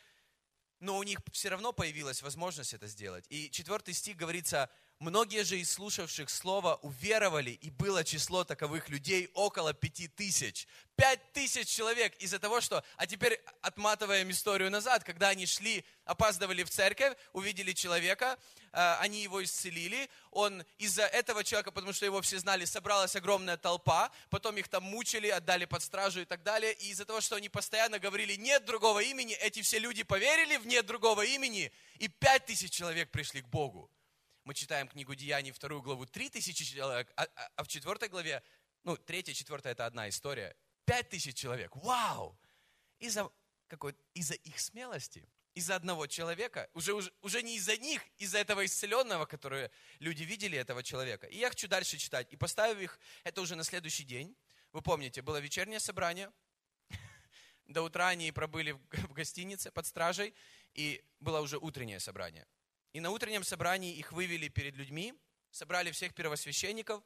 но 0.79 0.97
у 0.97 1.03
них 1.03 1.19
все 1.33 1.49
равно 1.49 1.73
появилась 1.73 2.21
возможность 2.21 2.73
это 2.73 2.87
сделать. 2.87 3.25
И 3.27 3.51
четвертый 3.51 3.93
стих 3.93 4.15
говорится, 4.15 4.69
многие 4.99 5.43
же 5.43 5.59
из 5.59 5.71
слушавших 5.71 6.29
слова 6.29 6.75
уверовали, 6.75 7.51
и 7.51 7.69
было 7.69 8.03
число 8.03 8.43
таковых 8.43 8.89
людей 8.89 9.29
около 9.33 9.73
пяти 9.73 10.07
тысяч. 10.07 10.67
Пять 10.95 11.33
тысяч 11.33 11.67
человек 11.67 12.15
из-за 12.17 12.39
того, 12.39 12.61
что... 12.61 12.83
А 12.97 13.07
теперь 13.07 13.41
отматываем 13.61 14.29
историю 14.31 14.69
назад, 14.69 15.03
когда 15.03 15.29
они 15.29 15.45
шли, 15.45 15.83
опаздывали 16.05 16.63
в 16.63 16.69
церковь, 16.69 17.17
увидели 17.33 17.73
человека, 17.73 18.37
э, 18.71 18.95
они 18.99 19.23
его 19.23 19.43
исцелили, 19.43 20.09
он 20.31 20.63
из-за 20.77 21.03
этого 21.03 21.43
человека, 21.43 21.71
потому 21.71 21.93
что 21.93 22.05
его 22.05 22.21
все 22.21 22.37
знали, 22.39 22.65
собралась 22.65 23.15
огромная 23.15 23.57
толпа, 23.57 24.11
потом 24.29 24.57
их 24.57 24.67
там 24.67 24.83
мучили, 24.83 25.27
отдали 25.27 25.65
под 25.65 25.81
стражу 25.81 26.21
и 26.21 26.25
так 26.25 26.43
далее, 26.43 26.73
и 26.73 26.89
из-за 26.89 27.05
того, 27.05 27.21
что 27.21 27.35
они 27.35 27.49
постоянно 27.49 27.99
говорили 27.99 28.35
«нет 28.35 28.65
другого 28.65 28.99
имени», 28.99 29.33
эти 29.35 29.61
все 29.61 29.79
люди 29.79 30.03
поверили 30.03 30.57
в 30.57 30.67
«нет 30.67 30.85
другого 30.85 31.23
имени», 31.25 31.71
и 31.97 32.07
пять 32.07 32.45
тысяч 32.45 32.71
человек 32.71 33.09
пришли 33.11 33.41
к 33.41 33.47
Богу. 33.47 33.89
Мы 34.43 34.53
читаем 34.53 34.89
книгу 34.89 35.15
Деяний, 35.15 35.51
вторую 35.51 35.81
главу, 35.81 36.05
три 36.05 36.29
тысячи 36.29 36.65
человек, 36.65 37.11
а, 37.15 37.23
а, 37.23 37.49
а 37.55 37.63
в 37.63 37.67
четвертой 37.67 38.09
главе, 38.09 38.43
ну, 38.83 38.97
третья, 38.97 39.33
четвертая, 39.33 39.71
это 39.71 39.85
одна 39.85 40.09
история, 40.09 40.55
пять 40.85 41.09
тысяч 41.09 41.35
человек. 41.35 41.73
Вау! 41.77 42.37
Из-за 42.99 43.31
какой 43.67 43.95
из-за 44.13 44.33
их 44.33 44.59
смелости, 44.59 45.27
из-за 45.53 45.75
одного 45.75 46.07
человека, 46.07 46.69
уже, 46.73 46.93
уже, 46.93 47.13
уже 47.21 47.41
не 47.41 47.55
из-за 47.55 47.77
них, 47.77 48.01
из-за 48.17 48.39
этого 48.39 48.65
исцеленного, 48.65 49.25
которое 49.25 49.71
люди 49.99 50.23
видели 50.23 50.57
этого 50.57 50.83
человека. 50.83 51.27
И 51.27 51.37
я 51.37 51.49
хочу 51.49 51.69
дальше 51.69 51.97
читать. 51.97 52.27
И 52.31 52.35
поставив 52.35 52.79
их, 52.81 52.99
это 53.23 53.41
уже 53.41 53.55
на 53.55 53.63
следующий 53.63 54.03
день. 54.03 54.35
Вы 54.73 54.81
помните, 54.81 55.21
было 55.21 55.37
вечернее 55.37 55.79
собрание. 55.79 56.31
До 57.65 57.83
утра 57.83 58.09
они 58.09 58.31
пробыли 58.31 58.71
в 58.91 59.13
гостинице 59.13 59.71
под 59.71 59.85
стражей, 59.85 60.35
и 60.73 61.01
было 61.19 61.39
уже 61.39 61.57
утреннее 61.57 62.01
собрание. 62.01 62.45
И 62.93 62.99
на 62.99 63.09
утреннем 63.09 63.43
собрании 63.43 63.95
их 63.95 64.11
вывели 64.11 64.47
перед 64.47 64.75
людьми, 64.75 65.13
собрали 65.51 65.91
всех 65.91 66.13
первосвященников, 66.13 67.03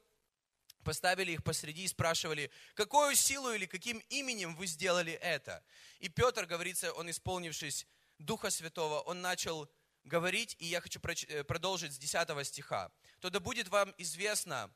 поставили 0.84 1.32
их 1.32 1.42
посреди 1.42 1.84
и 1.84 1.88
спрашивали, 1.88 2.50
какую 2.74 3.14
силу 3.14 3.52
или 3.52 3.66
каким 3.66 3.98
именем 4.10 4.54
вы 4.54 4.66
сделали 4.66 5.14
это? 5.14 5.64
И 5.98 6.08
Петр, 6.08 6.46
говорится, 6.46 6.92
он 6.92 7.10
исполнившись 7.10 7.86
Духа 8.18 8.50
Святого, 8.50 9.00
он 9.00 9.22
начал 9.22 9.70
говорить, 10.04 10.56
и 10.58 10.66
я 10.66 10.80
хочу 10.80 11.00
э, 11.28 11.44
продолжить 11.44 11.92
с 11.92 11.98
10 11.98 12.46
стиха. 12.46 12.90
«То 13.20 13.30
да 13.30 13.40
будет 13.40 13.68
вам 13.68 13.94
известно 13.98 14.70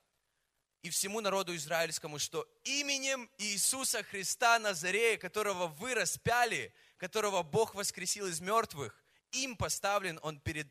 и 0.83 0.91
всему 0.91 1.21
народу 1.21 1.55
израильскому, 1.55 2.19
что 2.19 2.47
именем 2.65 3.31
Иисуса 3.39 4.03
Христа 4.03 4.59
Назарея, 4.59 5.17
которого 5.17 5.69
вы 5.69 5.95
распяли, 5.95 6.75
которого 6.97 7.43
Бог 7.43 7.75
воскресил 7.75 8.27
из 8.27 8.41
мертвых, 8.41 9.03
им 9.31 9.57
поставлен 9.57 10.19
он 10.23 10.41
перед, 10.41 10.67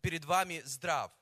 перед 0.00 0.24
вами 0.24 0.62
здрав. 0.64 1.12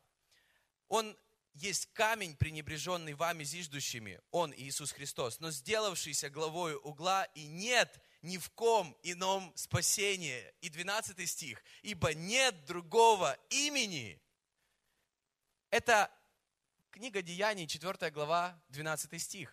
Он 0.89 1.17
есть 1.55 1.87
камень, 1.93 2.37
пренебреженный 2.37 3.15
вами 3.15 3.45
зиждущими, 3.45 4.21
Он, 4.31 4.53
Иисус 4.55 4.93
Христос, 4.93 5.41
но 5.41 5.51
сделавшийся 5.51 6.31
главой 6.31 6.77
угла, 6.77 7.25
и 7.35 7.47
нет 7.47 8.01
ни 8.23 8.39
в 8.39 8.51
ком 8.51 8.97
ином 9.03 9.53
спасения. 9.57 10.55
И 10.61 10.69
12 10.69 11.29
стих. 11.29 11.63
Ибо 11.83 12.15
нет 12.15 12.65
другого 12.65 13.37
имени. 13.51 14.21
Это 15.71 16.11
книга 16.91 17.23
Деяний, 17.23 17.67
4 17.67 18.11
глава, 18.11 18.61
12 18.69 19.21
стих. 19.21 19.53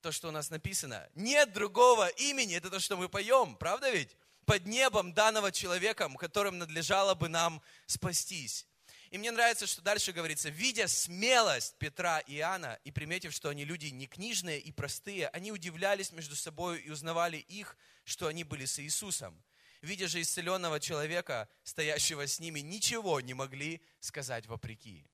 То, 0.00 0.12
что 0.12 0.28
у 0.28 0.30
нас 0.30 0.50
написано. 0.50 1.08
Нет 1.14 1.52
другого 1.52 2.08
имени. 2.08 2.56
Это 2.56 2.70
то, 2.70 2.80
что 2.80 2.96
мы 2.96 3.08
поем, 3.08 3.56
правда 3.56 3.90
ведь? 3.90 4.16
Под 4.50 4.66
небом 4.66 5.12
данного 5.12 5.52
человеком, 5.52 6.16
которым 6.16 6.58
надлежало 6.58 7.14
бы 7.14 7.28
нам 7.28 7.62
спастись. 7.86 8.66
И 9.10 9.16
мне 9.16 9.30
нравится, 9.30 9.64
что 9.64 9.80
дальше 9.80 10.10
говорится, 10.10 10.48
видя 10.48 10.88
смелость 10.88 11.76
Петра 11.78 12.18
и 12.18 12.38
Иоанна, 12.38 12.80
и 12.82 12.90
приметив, 12.90 13.32
что 13.32 13.48
они 13.50 13.64
люди 13.64 13.86
не 13.86 14.08
книжные 14.08 14.58
и 14.58 14.72
простые, 14.72 15.28
они 15.28 15.52
удивлялись 15.52 16.10
между 16.10 16.34
собой 16.34 16.80
и 16.80 16.90
узнавали 16.90 17.36
их, 17.36 17.76
что 18.02 18.26
они 18.26 18.42
были 18.42 18.64
с 18.64 18.80
Иисусом. 18.80 19.40
Видя 19.82 20.08
же 20.08 20.20
исцеленного 20.20 20.80
человека, 20.80 21.48
стоящего 21.62 22.26
с 22.26 22.40
ними, 22.40 22.58
ничего 22.58 23.20
не 23.20 23.34
могли 23.34 23.80
сказать 24.00 24.48
вопреки. 24.48 25.06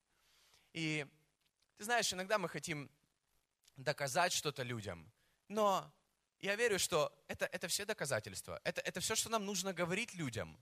И 0.73 1.05
ты 1.76 1.85
знаешь, 1.85 2.11
иногда 2.11 2.38
мы 2.38 2.49
хотим 2.49 2.90
доказать 3.76 4.33
что-то 4.33 4.62
людям, 4.62 5.12
но 5.49 5.93
я 6.47 6.55
верю, 6.55 6.79
что 6.79 7.12
это, 7.26 7.47
это 7.47 7.67
все 7.67 7.85
доказательства. 7.85 8.61
Это, 8.62 8.81
это 8.81 9.00
все, 9.00 9.17
что 9.17 9.29
нам 9.29 9.45
нужно 9.45 9.73
говорить 9.73 10.15
людям. 10.15 10.57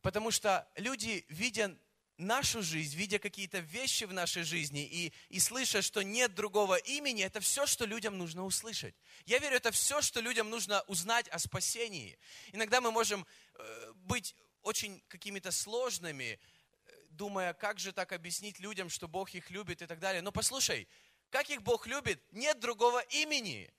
Потому 0.00 0.30
что 0.30 0.68
люди, 0.76 1.24
видя 1.28 1.76
нашу 2.16 2.62
жизнь, 2.62 2.96
видя 2.96 3.18
какие-то 3.18 3.58
вещи 3.58 4.04
в 4.04 4.12
нашей 4.12 4.44
жизни 4.44 4.84
и, 4.84 5.12
и 5.28 5.40
слыша, 5.40 5.82
что 5.82 6.02
нет 6.02 6.34
другого 6.34 6.76
имени, 6.76 7.24
это 7.24 7.40
все, 7.40 7.66
что 7.66 7.84
людям 7.86 8.16
нужно 8.16 8.44
услышать. 8.44 8.94
Я 9.24 9.38
верю, 9.38 9.56
это 9.56 9.72
все, 9.72 10.00
что 10.00 10.20
людям 10.20 10.48
нужно 10.48 10.82
узнать 10.82 11.26
о 11.28 11.40
спасении. 11.40 12.16
Иногда 12.52 12.80
мы 12.80 12.92
можем 12.92 13.26
э, 13.54 13.92
быть 13.96 14.36
очень 14.62 15.02
какими-то 15.08 15.50
сложными, 15.50 16.38
э, 16.86 16.92
думая, 17.10 17.52
как 17.52 17.80
же 17.80 17.92
так 17.92 18.12
объяснить 18.12 18.60
людям, 18.60 18.90
что 18.90 19.08
Бог 19.08 19.34
их 19.34 19.50
любит 19.50 19.82
и 19.82 19.86
так 19.86 19.98
далее. 19.98 20.22
Но 20.22 20.30
послушай, 20.30 20.86
как 21.30 21.50
их 21.50 21.62
Бог 21.62 21.88
любит, 21.88 22.22
нет 22.30 22.60
другого 22.60 23.00
имени. 23.00 23.72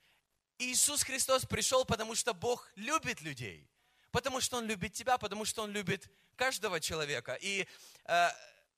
Иисус 0.58 1.02
Христос 1.04 1.46
пришел, 1.46 1.84
потому 1.84 2.14
что 2.14 2.34
Бог 2.34 2.70
любит 2.74 3.20
людей. 3.20 3.68
Потому 4.10 4.40
что 4.40 4.56
Он 4.58 4.66
любит 4.66 4.92
тебя, 4.92 5.18
потому 5.18 5.44
что 5.44 5.62
Он 5.62 5.70
любит 5.70 6.10
каждого 6.36 6.80
человека. 6.80 7.34
И 7.40 7.66
э, 8.04 8.28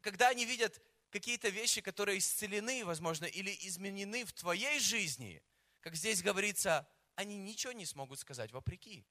когда 0.01 0.29
они 0.29 0.45
видят 0.45 0.81
какие-то 1.11 1.49
вещи, 1.49 1.81
которые 1.81 2.19
исцелены, 2.19 2.85
возможно, 2.85 3.25
или 3.25 3.57
изменены 3.63 4.25
в 4.25 4.33
твоей 4.33 4.79
жизни, 4.81 5.43
как 5.81 5.97
здесь 5.97 6.23
говорится, 6.23 6.87
они 7.17 7.37
ничего 7.37 7.73
не 7.73 7.87
смогут 7.87 8.19
сказать 8.19 8.53
вопреки. 8.53 9.07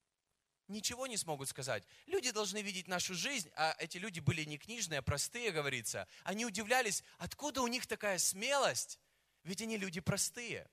Ничего 0.67 1.07
не 1.07 1.17
смогут 1.17 1.49
сказать. 1.49 1.83
Люди 2.05 2.29
должны 2.29 2.61
видеть 2.61 2.87
нашу 2.87 3.15
жизнь, 3.15 3.49
а 3.55 3.75
эти 3.79 3.97
люди 3.97 4.19
были 4.19 4.43
не 4.43 4.59
книжные, 4.59 4.99
а 4.99 5.01
простые, 5.01 5.51
говорится. 5.51 6.07
Они 6.23 6.45
удивлялись, 6.45 7.03
откуда 7.17 7.61
у 7.61 7.67
них 7.67 7.87
такая 7.87 8.19
смелость, 8.19 8.99
ведь 9.43 9.63
они 9.63 9.77
люди 9.77 9.99
простые. 9.99 10.69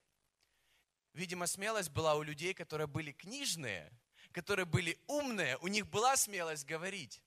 Видимо, 1.17 1.47
смелость 1.47 1.89
была 1.89 2.15
у 2.15 2.23
людей, 2.23 2.53
которые 2.53 2.87
были 2.87 3.11
книжные, 3.11 3.91
которые 4.33 4.67
были 4.67 4.99
умные, 5.07 5.57
у 5.63 5.67
них 5.67 5.89
была 5.89 6.15
смелость 6.15 6.67
говорить. 6.67 7.23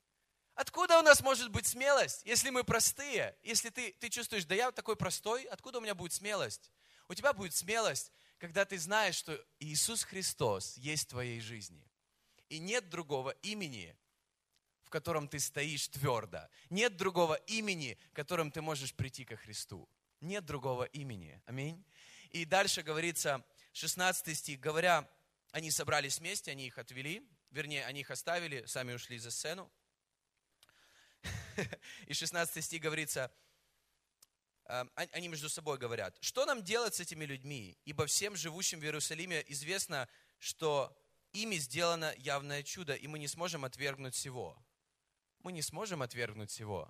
Откуда 0.53 0.99
у 0.99 1.01
нас 1.01 1.21
может 1.21 1.49
быть 1.49 1.65
смелость, 1.65 2.21
если 2.23 2.51
мы 2.51 2.63
простые? 2.63 3.35
Если 3.41 3.71
ты, 3.71 3.93
ты 3.93 4.09
чувствуешь, 4.09 4.45
да 4.45 4.53
я 4.53 4.71
такой 4.71 4.95
простой, 4.95 5.45
откуда 5.45 5.79
у 5.79 5.81
меня 5.81 5.95
будет 5.95 6.13
смелость? 6.13 6.71
У 7.07 7.15
тебя 7.15 7.33
будет 7.33 7.55
смелость, 7.55 8.11
когда 8.37 8.63
ты 8.63 8.77
знаешь, 8.77 9.15
что 9.15 9.43
Иисус 9.57 10.03
Христос 10.03 10.77
есть 10.77 11.05
в 11.05 11.09
твоей 11.09 11.39
жизни. 11.39 11.83
И 12.47 12.59
нет 12.59 12.89
другого 12.89 13.31
имени, 13.41 13.97
в 14.83 14.91
котором 14.91 15.27
ты 15.27 15.39
стоишь 15.39 15.87
твердо. 15.87 16.47
Нет 16.69 16.95
другого 16.95 17.33
имени, 17.47 17.97
которым 18.13 18.51
ты 18.51 18.61
можешь 18.61 18.93
прийти 18.93 19.25
ко 19.25 19.35
Христу. 19.35 19.89
Нет 20.21 20.45
другого 20.45 20.83
имени. 20.83 21.41
Аминь. 21.47 21.83
И 22.29 22.45
дальше 22.45 22.83
говорится, 22.83 23.43
16 23.73 24.37
стих, 24.37 24.59
говоря 24.59 25.09
они 25.51 25.71
собрались 25.71 26.19
вместе, 26.19 26.51
они 26.51 26.67
их 26.67 26.77
отвели, 26.77 27.27
вернее, 27.51 27.85
они 27.85 28.01
их 28.01 28.11
оставили, 28.11 28.65
сами 28.65 28.93
ушли 28.93 29.17
за 29.17 29.31
сцену. 29.31 29.71
И 32.07 32.13
16 32.13 32.63
стих 32.63 32.81
говорится, 32.81 33.31
а, 34.65 34.87
они 34.95 35.27
между 35.27 35.49
собой 35.49 35.77
говорят, 35.77 36.15
что 36.21 36.45
нам 36.45 36.63
делать 36.63 36.95
с 36.95 36.99
этими 36.99 37.25
людьми? 37.25 37.77
Ибо 37.85 38.05
всем 38.05 38.35
живущим 38.35 38.79
в 38.79 38.83
Иерусалиме 38.83 39.43
известно, 39.47 40.07
что 40.37 40.95
ими 41.33 41.55
сделано 41.55 42.13
явное 42.17 42.63
чудо, 42.63 42.93
и 42.93 43.07
мы 43.07 43.19
не 43.19 43.27
сможем 43.27 43.65
отвергнуть 43.65 44.15
всего. 44.15 44.57
Мы 45.39 45.51
не 45.51 45.61
сможем 45.61 46.01
отвергнуть 46.01 46.51
всего. 46.51 46.89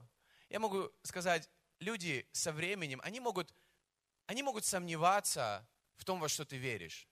Я 0.49 0.59
могу 0.59 0.91
сказать, 1.03 1.49
люди 1.79 2.27
со 2.31 2.51
временем, 2.51 2.99
они 3.03 3.19
могут, 3.19 3.53
они 4.25 4.43
могут 4.43 4.65
сомневаться 4.65 5.67
в 5.99 6.05
том, 6.05 6.19
во 6.19 6.29
что 6.29 6.45
ты 6.45 6.57
веришь. 6.57 7.07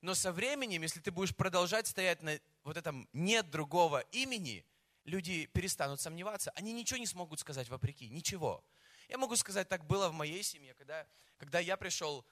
Но 0.00 0.14
со 0.14 0.32
временем, 0.32 0.82
если 0.82 1.00
ты 1.00 1.10
будешь 1.10 1.36
продолжать 1.36 1.86
стоять 1.86 2.22
на 2.22 2.40
вот 2.64 2.76
этом 2.76 3.08
«нет 3.12 3.50
другого 3.50 4.00
имени», 4.12 4.64
люди 5.04 5.46
перестанут 5.46 6.00
сомневаться. 6.00 6.52
Они 6.52 6.72
ничего 6.72 6.98
не 6.98 7.06
смогут 7.06 7.40
сказать 7.40 7.68
вопреки, 7.68 8.08
ничего. 8.08 8.64
Я 9.08 9.18
могу 9.18 9.36
сказать, 9.36 9.68
так 9.68 9.84
было 9.86 10.08
в 10.08 10.14
моей 10.14 10.42
семье, 10.42 10.74
когда, 10.74 11.06
когда 11.36 11.58
я 11.58 11.76
пришел 11.76 12.24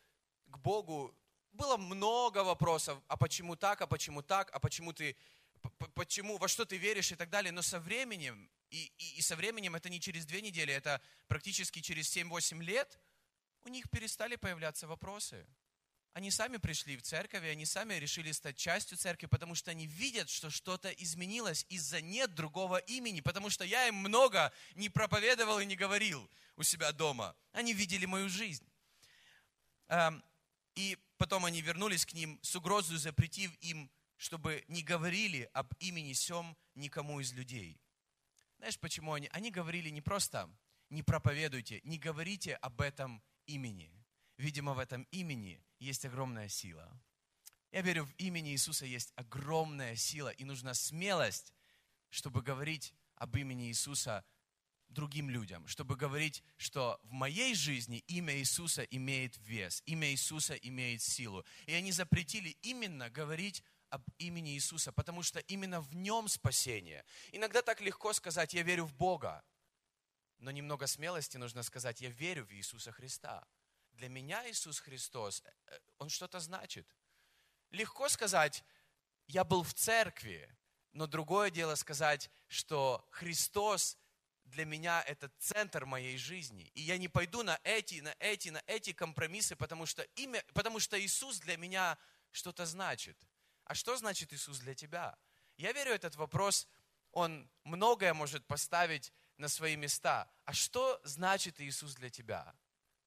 к 0.46 0.58
Богу, 0.58 1.14
было 1.52 1.76
много 1.76 2.44
вопросов, 2.44 3.02
а 3.08 3.16
почему 3.16 3.56
так, 3.56 3.80
а 3.80 3.86
почему 3.86 4.22
так, 4.22 4.50
а 4.52 4.60
почему 4.60 4.92
ты, 4.92 5.16
почему, 5.94 6.38
во 6.38 6.46
что 6.46 6.64
ты 6.64 6.76
веришь 6.76 7.10
и 7.10 7.16
так 7.16 7.30
далее. 7.30 7.52
Но 7.52 7.62
со 7.62 7.80
временем, 7.80 8.48
и, 8.70 8.92
и, 8.98 9.18
и 9.18 9.22
со 9.22 9.34
временем 9.34 9.74
это 9.74 9.88
не 9.88 10.00
через 10.00 10.24
две 10.24 10.40
недели, 10.40 10.72
это 10.72 11.02
практически 11.26 11.80
через 11.80 12.16
7-8 12.16 12.62
лет, 12.62 12.98
у 13.64 13.68
них 13.68 13.90
перестали 13.90 14.36
появляться 14.36 14.86
вопросы. 14.86 15.46
Они 16.14 16.30
сами 16.30 16.56
пришли 16.56 16.96
в 16.96 17.02
церковь, 17.02 17.44
и 17.44 17.48
они 17.48 17.64
сами 17.64 17.94
решили 17.94 18.32
стать 18.32 18.56
частью 18.56 18.98
церкви, 18.98 19.26
потому 19.26 19.54
что 19.54 19.70
они 19.70 19.86
видят, 19.86 20.28
что 20.28 20.50
что-то 20.50 20.90
изменилось 20.90 21.64
из-за 21.68 22.00
нет 22.00 22.34
другого 22.34 22.78
имени, 22.78 23.20
потому 23.20 23.50
что 23.50 23.64
я 23.64 23.86
им 23.86 23.96
много 23.96 24.52
не 24.74 24.88
проповедовал 24.88 25.60
и 25.60 25.66
не 25.66 25.76
говорил 25.76 26.28
у 26.56 26.62
себя 26.62 26.92
дома. 26.92 27.36
Они 27.52 27.72
видели 27.72 28.04
мою 28.04 28.28
жизнь. 28.28 28.66
Эм, 29.88 30.24
и 30.74 30.98
потом 31.16 31.44
они 31.44 31.60
вернулись 31.60 32.04
к 32.04 32.14
ним 32.14 32.38
с 32.42 32.54
угрозой, 32.56 32.98
запретив 32.98 33.54
им, 33.60 33.90
чтобы 34.16 34.64
не 34.68 34.82
говорили 34.82 35.48
об 35.52 35.72
имени 35.78 36.12
сем 36.12 36.56
никому 36.74 37.20
из 37.20 37.32
людей. 37.32 37.80
Знаешь, 38.58 38.78
почему 38.78 39.12
они? 39.12 39.28
Они 39.32 39.50
говорили 39.50 39.88
не 39.88 40.00
просто 40.00 40.50
«не 40.90 41.02
проповедуйте», 41.02 41.80
«не 41.84 41.98
говорите 41.98 42.54
об 42.56 42.80
этом 42.80 43.22
имени». 43.46 43.97
Видимо, 44.38 44.72
в 44.72 44.78
этом 44.78 45.02
имени 45.10 45.60
есть 45.80 46.04
огромная 46.04 46.48
сила. 46.48 46.88
Я 47.72 47.82
верю, 47.82 48.04
в 48.04 48.14
имени 48.14 48.52
Иисуса 48.52 48.86
есть 48.86 49.12
огромная 49.16 49.96
сила, 49.96 50.30
и 50.30 50.44
нужна 50.44 50.74
смелость, 50.74 51.52
чтобы 52.08 52.40
говорить 52.40 52.94
об 53.16 53.36
имени 53.36 53.66
Иисуса 53.66 54.24
другим 54.88 55.28
людям, 55.28 55.66
чтобы 55.66 55.96
говорить, 55.96 56.42
что 56.56 56.98
в 57.02 57.12
моей 57.12 57.54
жизни 57.54 57.98
имя 58.06 58.34
Иисуса 58.38 58.84
имеет 58.84 59.36
вес, 59.38 59.82
имя 59.86 60.10
Иисуса 60.10 60.54
имеет 60.54 61.02
силу. 61.02 61.44
И 61.66 61.74
они 61.74 61.92
запретили 61.92 62.56
именно 62.62 63.10
говорить 63.10 63.62
об 63.90 64.02
имени 64.18 64.54
Иисуса, 64.54 64.92
потому 64.92 65.22
что 65.22 65.40
именно 65.40 65.80
в 65.80 65.94
нем 65.94 66.28
спасение. 66.28 67.04
Иногда 67.32 67.60
так 67.60 67.80
легко 67.80 68.12
сказать, 68.12 68.54
я 68.54 68.62
верю 68.62 68.84
в 68.84 68.94
Бога, 68.94 69.44
но 70.38 70.52
немного 70.52 70.86
смелости 70.86 71.36
нужно 71.36 71.62
сказать, 71.64 72.00
я 72.00 72.10
верю 72.10 72.46
в 72.46 72.52
Иисуса 72.52 72.92
Христа. 72.92 73.46
Для 73.98 74.08
меня 74.08 74.48
Иисус 74.48 74.78
Христос, 74.78 75.42
э, 75.44 75.50
э, 75.66 75.78
Он 75.98 76.08
что-то 76.08 76.38
значит. 76.38 76.86
Легко 77.70 78.08
сказать, 78.08 78.64
я 79.26 79.42
был 79.42 79.64
в 79.64 79.74
церкви, 79.74 80.48
но 80.92 81.08
другое 81.08 81.50
дело 81.50 81.74
сказать, 81.74 82.30
что 82.46 83.04
Христос 83.10 83.98
для 84.44 84.64
меня 84.64 85.02
это 85.02 85.28
центр 85.40 85.84
моей 85.84 86.16
жизни. 86.16 86.70
И 86.74 86.80
я 86.80 86.96
не 86.96 87.08
пойду 87.08 87.42
на 87.42 87.58
эти, 87.64 87.96
на 88.00 88.14
эти, 88.20 88.50
на 88.50 88.62
эти 88.68 88.92
компромиссы, 88.92 89.56
потому 89.56 89.84
что, 89.84 90.02
имя, 90.14 90.44
потому 90.54 90.78
что 90.78 90.96
Иисус 90.98 91.40
для 91.40 91.56
меня 91.56 91.98
что-то 92.30 92.66
значит. 92.66 93.18
А 93.64 93.74
что 93.74 93.96
значит 93.96 94.32
Иисус 94.32 94.60
для 94.60 94.76
тебя? 94.76 95.18
Я 95.56 95.72
верю, 95.72 95.90
этот 95.90 96.14
вопрос, 96.14 96.68
он 97.10 97.50
многое 97.64 98.14
может 98.14 98.46
поставить 98.46 99.12
на 99.38 99.48
свои 99.48 99.74
места. 99.74 100.30
А 100.44 100.52
что 100.52 101.00
значит 101.02 101.60
Иисус 101.60 101.96
для 101.96 102.10
тебя? 102.10 102.54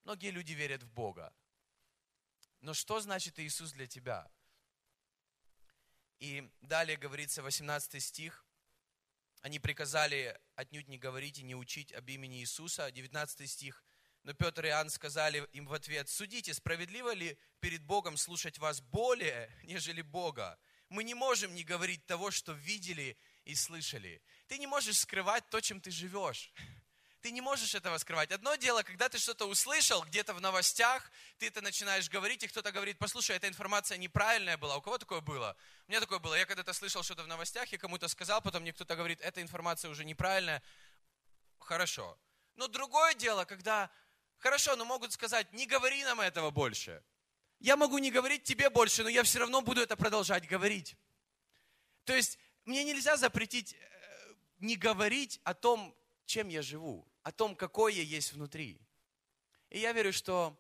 Многие 0.04 0.32
люди 0.32 0.54
верят 0.54 0.84
в 0.84 0.92
Бога. 0.92 1.34
Но 2.62 2.74
что 2.74 3.00
значит 3.00 3.40
Иисус 3.40 3.72
для 3.72 3.88
тебя? 3.88 4.30
И 6.20 6.50
далее 6.62 6.98
говорится 6.98 7.42
18 7.42 8.02
стих. 8.04 8.46
Они 9.42 9.60
приказали 9.60 10.40
отнюдь 10.56 10.88
не 10.88 11.00
говорить 11.00 11.40
и 11.40 11.44
не 11.44 11.56
учить 11.56 11.92
об 11.94 12.08
имени 12.10 12.40
Иисуса. 12.40 12.92
19 12.92 13.50
стих. 13.50 13.84
Но 14.24 14.34
Петр 14.34 14.66
и 14.66 14.70
Иоанн 14.70 14.90
сказали 14.92 15.48
им 15.52 15.66
в 15.66 15.74
ответ, 15.74 16.08
судите, 16.08 16.54
справедливо 16.54 17.14
ли 17.14 17.40
перед 17.60 17.84
Богом 17.84 18.18
слушать 18.18 18.60
вас 18.60 18.80
более, 18.80 19.52
нежели 19.64 20.04
Бога? 20.04 20.60
Мы 20.90 21.04
не 21.04 21.16
можем 21.16 21.56
не 21.56 21.64
говорить 21.64 22.06
того, 22.06 22.30
что 22.30 22.54
видели 22.54 23.18
и 23.46 23.56
слышали. 23.56 24.22
Ты 24.48 24.60
не 24.60 24.68
можешь 24.68 25.00
скрывать 25.00 25.50
то, 25.50 25.60
чем 25.60 25.82
ты 25.82 25.90
живешь. 25.90 26.52
Ты 27.22 27.30
не 27.32 27.42
можешь 27.42 27.76
этого 27.76 28.00
скрывать. 28.00 28.32
Одно 28.32 28.56
дело, 28.56 28.82
когда 28.82 29.08
ты 29.08 29.20
что-то 29.20 29.46
услышал 29.46 30.02
где-то 30.04 30.34
в 30.34 30.42
новостях, 30.42 31.12
ты 31.38 31.48
это 31.48 31.62
начинаешь 31.62 32.10
говорить, 32.10 32.42
и 32.42 32.48
кто-то 32.48 32.72
говорит, 32.72 32.98
послушай, 32.98 33.36
эта 33.36 33.48
информация 33.48 34.00
неправильная 34.00 34.58
была. 34.58 34.76
У 34.76 34.82
кого 34.82 34.98
такое 34.98 35.22
было? 35.22 35.56
У 35.88 35.92
меня 35.92 36.00
такое 36.00 36.18
было. 36.18 36.34
Я 36.34 36.48
когда-то 36.48 36.74
слышал 36.74 37.04
что-то 37.04 37.24
в 37.24 37.28
новостях, 37.28 37.72
я 37.72 37.78
кому-то 37.78 38.08
сказал, 38.08 38.42
потом 38.42 38.64
мне 38.64 38.74
кто-то 38.74 38.96
говорит, 38.96 39.22
эта 39.22 39.40
информация 39.40 39.92
уже 39.92 40.04
неправильная. 40.04 40.64
Хорошо. 41.60 42.18
Но 42.56 42.68
другое 42.68 43.14
дело, 43.14 43.46
когда, 43.46 43.92
хорошо, 44.40 44.76
но 44.76 44.84
могут 44.84 45.14
сказать, 45.14 45.54
не 45.54 45.68
говори 45.68 46.04
нам 46.04 46.22
этого 46.22 46.50
больше. 46.50 47.04
Я 47.60 47.78
могу 47.78 48.00
не 48.00 48.10
говорить 48.10 48.44
тебе 48.46 48.72
больше, 48.72 49.04
но 49.04 49.10
я 49.10 49.22
все 49.22 49.38
равно 49.38 49.62
буду 49.62 49.82
это 49.82 49.96
продолжать 49.96 50.48
говорить. 50.48 50.98
То 52.06 52.16
есть 52.16 52.40
мне 52.66 52.84
нельзя 52.84 53.16
запретить 53.16 53.74
э, 53.74 54.34
не 54.58 54.76
говорить 54.76 55.40
о 55.44 55.54
том, 55.54 55.96
чем 56.26 56.48
я 56.48 56.64
живу 56.64 57.11
о 57.24 57.32
том, 57.32 57.56
какой 57.56 57.96
я 57.96 58.04
есть 58.04 58.34
внутри. 58.34 58.80
И 59.70 59.80
я 59.80 59.94
верю, 59.94 60.12
что 60.12 60.58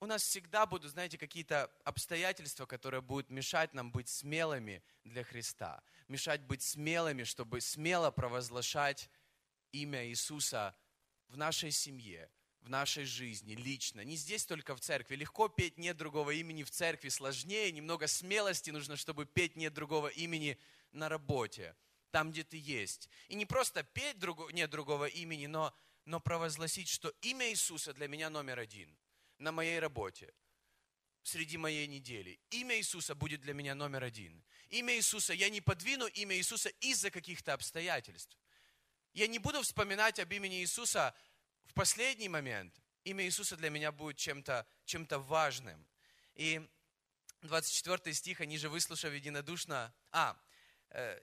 у 0.00 0.06
нас 0.06 0.22
всегда 0.22 0.66
будут, 0.66 0.92
знаете, 0.92 1.18
какие-то 1.18 1.70
обстоятельства, 1.84 2.66
которые 2.66 3.00
будут 3.00 3.30
мешать 3.30 3.74
нам 3.74 3.90
быть 3.90 4.08
смелыми 4.08 4.82
для 5.04 5.24
Христа. 5.24 5.82
Мешать 6.06 6.42
быть 6.42 6.62
смелыми, 6.62 7.24
чтобы 7.24 7.60
смело 7.60 8.10
провозглашать 8.10 9.10
имя 9.72 10.06
Иисуса 10.06 10.76
в 11.28 11.36
нашей 11.36 11.72
семье, 11.72 12.30
в 12.60 12.68
нашей 12.68 13.04
жизни, 13.04 13.54
лично. 13.54 14.02
Не 14.02 14.16
здесь 14.16 14.46
только 14.46 14.76
в 14.76 14.80
церкви. 14.80 15.16
Легко 15.16 15.48
петь 15.48 15.78
«Нет 15.78 15.96
другого 15.96 16.30
имени» 16.30 16.62
в 16.62 16.70
церкви, 16.70 17.08
сложнее. 17.08 17.72
Немного 17.72 18.06
смелости 18.06 18.70
нужно, 18.70 18.96
чтобы 18.96 19.26
петь 19.26 19.56
«Нет 19.56 19.74
другого 19.74 20.08
имени» 20.08 20.58
на 20.92 21.08
работе 21.08 21.74
там, 22.10 22.30
где 22.30 22.44
ты 22.44 22.56
есть. 22.56 23.08
И 23.28 23.34
не 23.34 23.46
просто 23.46 23.82
петь 23.82 24.18
друго, 24.18 24.50
нет 24.52 24.70
другого 24.70 25.06
имени, 25.06 25.46
но, 25.46 25.74
но 26.04 26.20
провозгласить, 26.20 26.88
что 26.88 27.12
имя 27.22 27.50
Иисуса 27.50 27.92
для 27.92 28.08
меня 28.08 28.30
номер 28.30 28.58
один 28.58 28.96
на 29.38 29.52
моей 29.52 29.78
работе, 29.78 30.32
среди 31.22 31.56
моей 31.56 31.86
недели. 31.86 32.40
Имя 32.50 32.76
Иисуса 32.78 33.14
будет 33.14 33.40
для 33.40 33.54
меня 33.54 33.74
номер 33.74 34.04
один. 34.04 34.42
Имя 34.70 34.96
Иисуса, 34.96 35.32
я 35.32 35.48
не 35.48 35.60
подвину 35.60 36.06
имя 36.06 36.36
Иисуса 36.36 36.70
из-за 36.80 37.10
каких-то 37.10 37.52
обстоятельств. 37.52 38.36
Я 39.12 39.26
не 39.26 39.38
буду 39.38 39.62
вспоминать 39.62 40.18
об 40.18 40.32
имени 40.32 40.60
Иисуса 40.60 41.14
в 41.66 41.74
последний 41.74 42.28
момент. 42.28 42.74
Имя 43.04 43.24
Иисуса 43.24 43.56
для 43.56 43.70
меня 43.70 43.92
будет 43.92 44.16
чем-то 44.16 44.66
чем 44.84 45.06
важным. 45.10 45.86
И 46.34 46.66
24 47.42 48.14
стих, 48.14 48.40
они 48.40 48.58
же 48.58 48.68
выслушав 48.68 49.12
единодушно... 49.12 49.94
А, 50.10 50.36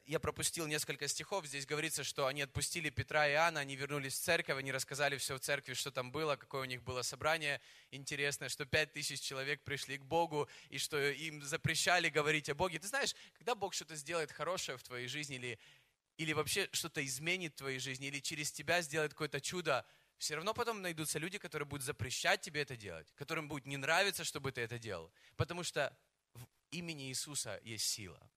я 0.06 0.20
пропустил 0.20 0.68
несколько 0.68 1.08
стихов. 1.08 1.46
Здесь 1.46 1.66
говорится, 1.66 2.04
что 2.04 2.28
они 2.28 2.44
отпустили 2.44 2.90
Петра 2.90 3.28
и 3.28 3.32
Иоанна, 3.32 3.62
они 3.62 3.76
вернулись 3.76 4.14
в 4.14 4.22
церковь, 4.22 4.58
они 4.58 4.72
рассказали 4.72 5.18
все 5.18 5.36
в 5.36 5.40
церкви, 5.40 5.74
что 5.74 5.92
там 5.92 6.12
было, 6.12 6.36
какое 6.36 6.62
у 6.62 6.66
них 6.66 6.84
было 6.84 7.02
собрание 7.02 7.60
интересное, 7.90 8.50
что 8.50 8.66
пять 8.66 8.94
тысяч 8.94 9.22
человек 9.22 9.64
пришли 9.64 9.98
к 9.98 10.04
Богу, 10.04 10.48
и 10.70 10.78
что 10.78 10.98
им 11.00 11.42
запрещали 11.42 12.10
говорить 12.10 12.48
о 12.50 12.56
Боге. 12.56 12.78
Ты 12.78 12.88
знаешь, 12.88 13.16
когда 13.34 13.56
Бог 13.56 13.74
что-то 13.74 13.96
сделает 13.96 14.32
хорошее 14.32 14.78
в 14.78 14.84
твоей 14.84 15.08
жизни, 15.08 15.38
или, 15.38 15.60
или 16.18 16.34
вообще 16.34 16.70
что-то 16.72 17.04
изменит 17.04 17.54
в 17.54 17.58
твоей 17.58 17.80
жизни, 17.80 18.08
или 18.08 18.20
через 18.20 18.52
тебя 18.52 18.82
сделает 18.82 19.14
какое-то 19.14 19.42
чудо, 19.42 19.84
все 20.20 20.36
равно 20.36 20.54
потом 20.54 20.82
найдутся 20.82 21.18
люди, 21.18 21.40
которые 21.40 21.68
будут 21.68 21.86
запрещать 21.86 22.42
тебе 22.42 22.62
это 22.62 22.78
делать, 22.78 23.12
которым 23.16 23.48
будет 23.48 23.66
не 23.66 23.78
нравиться, 23.78 24.24
чтобы 24.24 24.52
ты 24.52 24.62
это 24.62 24.78
делал. 24.78 25.12
Потому 25.38 25.64
что 25.64 25.98
в 26.36 26.46
имени 26.70 27.10
Иисуса 27.10 27.60
есть 27.64 27.86
сила 27.86 28.30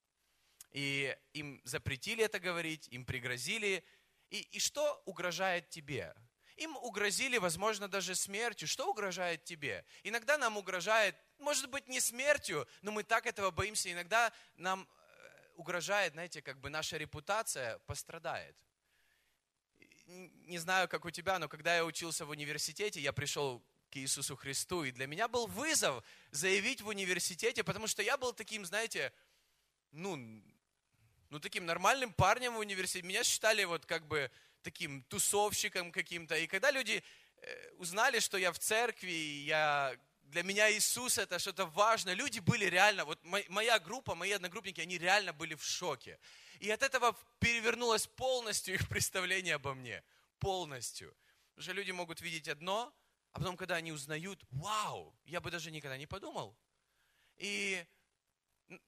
и 0.72 1.16
им 1.32 1.60
запретили 1.64 2.24
это 2.24 2.38
говорить, 2.38 2.88
им 2.88 3.04
пригрозили. 3.04 3.84
И, 4.30 4.40
и 4.40 4.58
что 4.58 5.02
угрожает 5.06 5.70
тебе? 5.70 6.14
Им 6.56 6.76
угрозили, 6.76 7.38
возможно, 7.38 7.88
даже 7.88 8.14
смертью. 8.14 8.68
Что 8.68 8.90
угрожает 8.90 9.44
тебе? 9.44 9.84
Иногда 10.02 10.36
нам 10.36 10.56
угрожает, 10.56 11.16
может 11.38 11.70
быть, 11.70 11.88
не 11.88 12.00
смертью, 12.00 12.66
но 12.82 12.90
мы 12.90 13.04
так 13.04 13.26
этого 13.26 13.50
боимся. 13.50 13.90
Иногда 13.92 14.32
нам 14.56 14.82
э, 14.82 15.48
угрожает, 15.54 16.12
знаете, 16.12 16.42
как 16.42 16.58
бы 16.58 16.68
наша 16.68 16.96
репутация 16.96 17.78
пострадает. 17.80 18.56
Не 20.06 20.58
знаю, 20.58 20.88
как 20.88 21.04
у 21.04 21.10
тебя, 21.10 21.38
но 21.38 21.48
когда 21.48 21.76
я 21.76 21.84
учился 21.84 22.26
в 22.26 22.30
университете, 22.30 23.00
я 23.00 23.12
пришел 23.12 23.62
к 23.90 23.96
Иисусу 23.96 24.36
Христу, 24.36 24.84
и 24.84 24.90
для 24.90 25.06
меня 25.06 25.28
был 25.28 25.46
вызов 25.46 26.02
заявить 26.30 26.82
в 26.82 26.88
университете, 26.88 27.62
потому 27.62 27.86
что 27.86 28.02
я 28.02 28.16
был 28.16 28.32
таким, 28.32 28.64
знаете, 28.64 29.12
ну, 29.92 30.16
ну, 31.30 31.40
таким 31.40 31.66
нормальным 31.66 32.12
парнем 32.12 32.54
в 32.54 32.58
университете. 32.58 33.06
Меня 33.06 33.24
считали 33.24 33.64
вот 33.64 33.86
как 33.86 34.06
бы 34.06 34.30
таким 34.62 35.02
тусовщиком 35.04 35.92
каким-то. 35.92 36.36
И 36.36 36.46
когда 36.46 36.70
люди 36.70 37.02
э, 37.36 37.70
узнали, 37.76 38.18
что 38.20 38.38
я 38.38 38.52
в 38.52 38.58
церкви, 38.58 39.10
я, 39.46 39.96
для 40.22 40.42
меня 40.42 40.70
Иисус 40.72 41.18
это 41.18 41.38
что-то 41.38 41.66
важное, 41.66 42.14
люди 42.14 42.40
были 42.40 42.64
реально, 42.64 43.04
вот 43.04 43.22
моя 43.24 43.78
группа, 43.78 44.14
мои 44.14 44.32
одногруппники, 44.32 44.80
они 44.80 44.98
реально 44.98 45.32
были 45.32 45.54
в 45.54 45.64
шоке. 45.64 46.18
И 46.60 46.70
от 46.70 46.82
этого 46.82 47.16
перевернулось 47.38 48.06
полностью 48.06 48.74
их 48.76 48.88
представление 48.88 49.56
обо 49.56 49.74
мне. 49.74 50.02
Полностью. 50.38 51.16
Потому 51.54 51.62
что 51.62 51.72
люди 51.72 51.90
могут 51.90 52.20
видеть 52.20 52.48
одно, 52.48 52.94
а 53.32 53.38
потом, 53.38 53.56
когда 53.56 53.76
они 53.76 53.92
узнают, 53.92 54.42
вау, 54.50 55.14
я 55.24 55.40
бы 55.40 55.50
даже 55.50 55.70
никогда 55.70 55.98
не 55.98 56.06
подумал. 56.06 56.56
И 57.36 57.84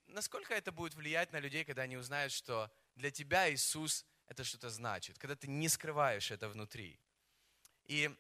насколько 0.07 0.55
это 0.55 0.73
будет 0.73 0.95
влиять 0.95 1.33
на 1.33 1.39
людей, 1.39 1.65
когда 1.65 1.83
они 1.83 1.97
узнают, 1.97 2.33
что 2.33 2.71
для 2.97 3.11
тебя 3.11 3.53
Иисус 3.53 4.05
это 4.27 4.45
что-то 4.45 4.71
значит, 4.71 5.19
когда 5.19 5.35
ты 5.35 5.49
не 5.49 5.69
скрываешь 5.69 6.31
это 6.31 6.49
внутри. 6.49 7.01
И 7.85 8.11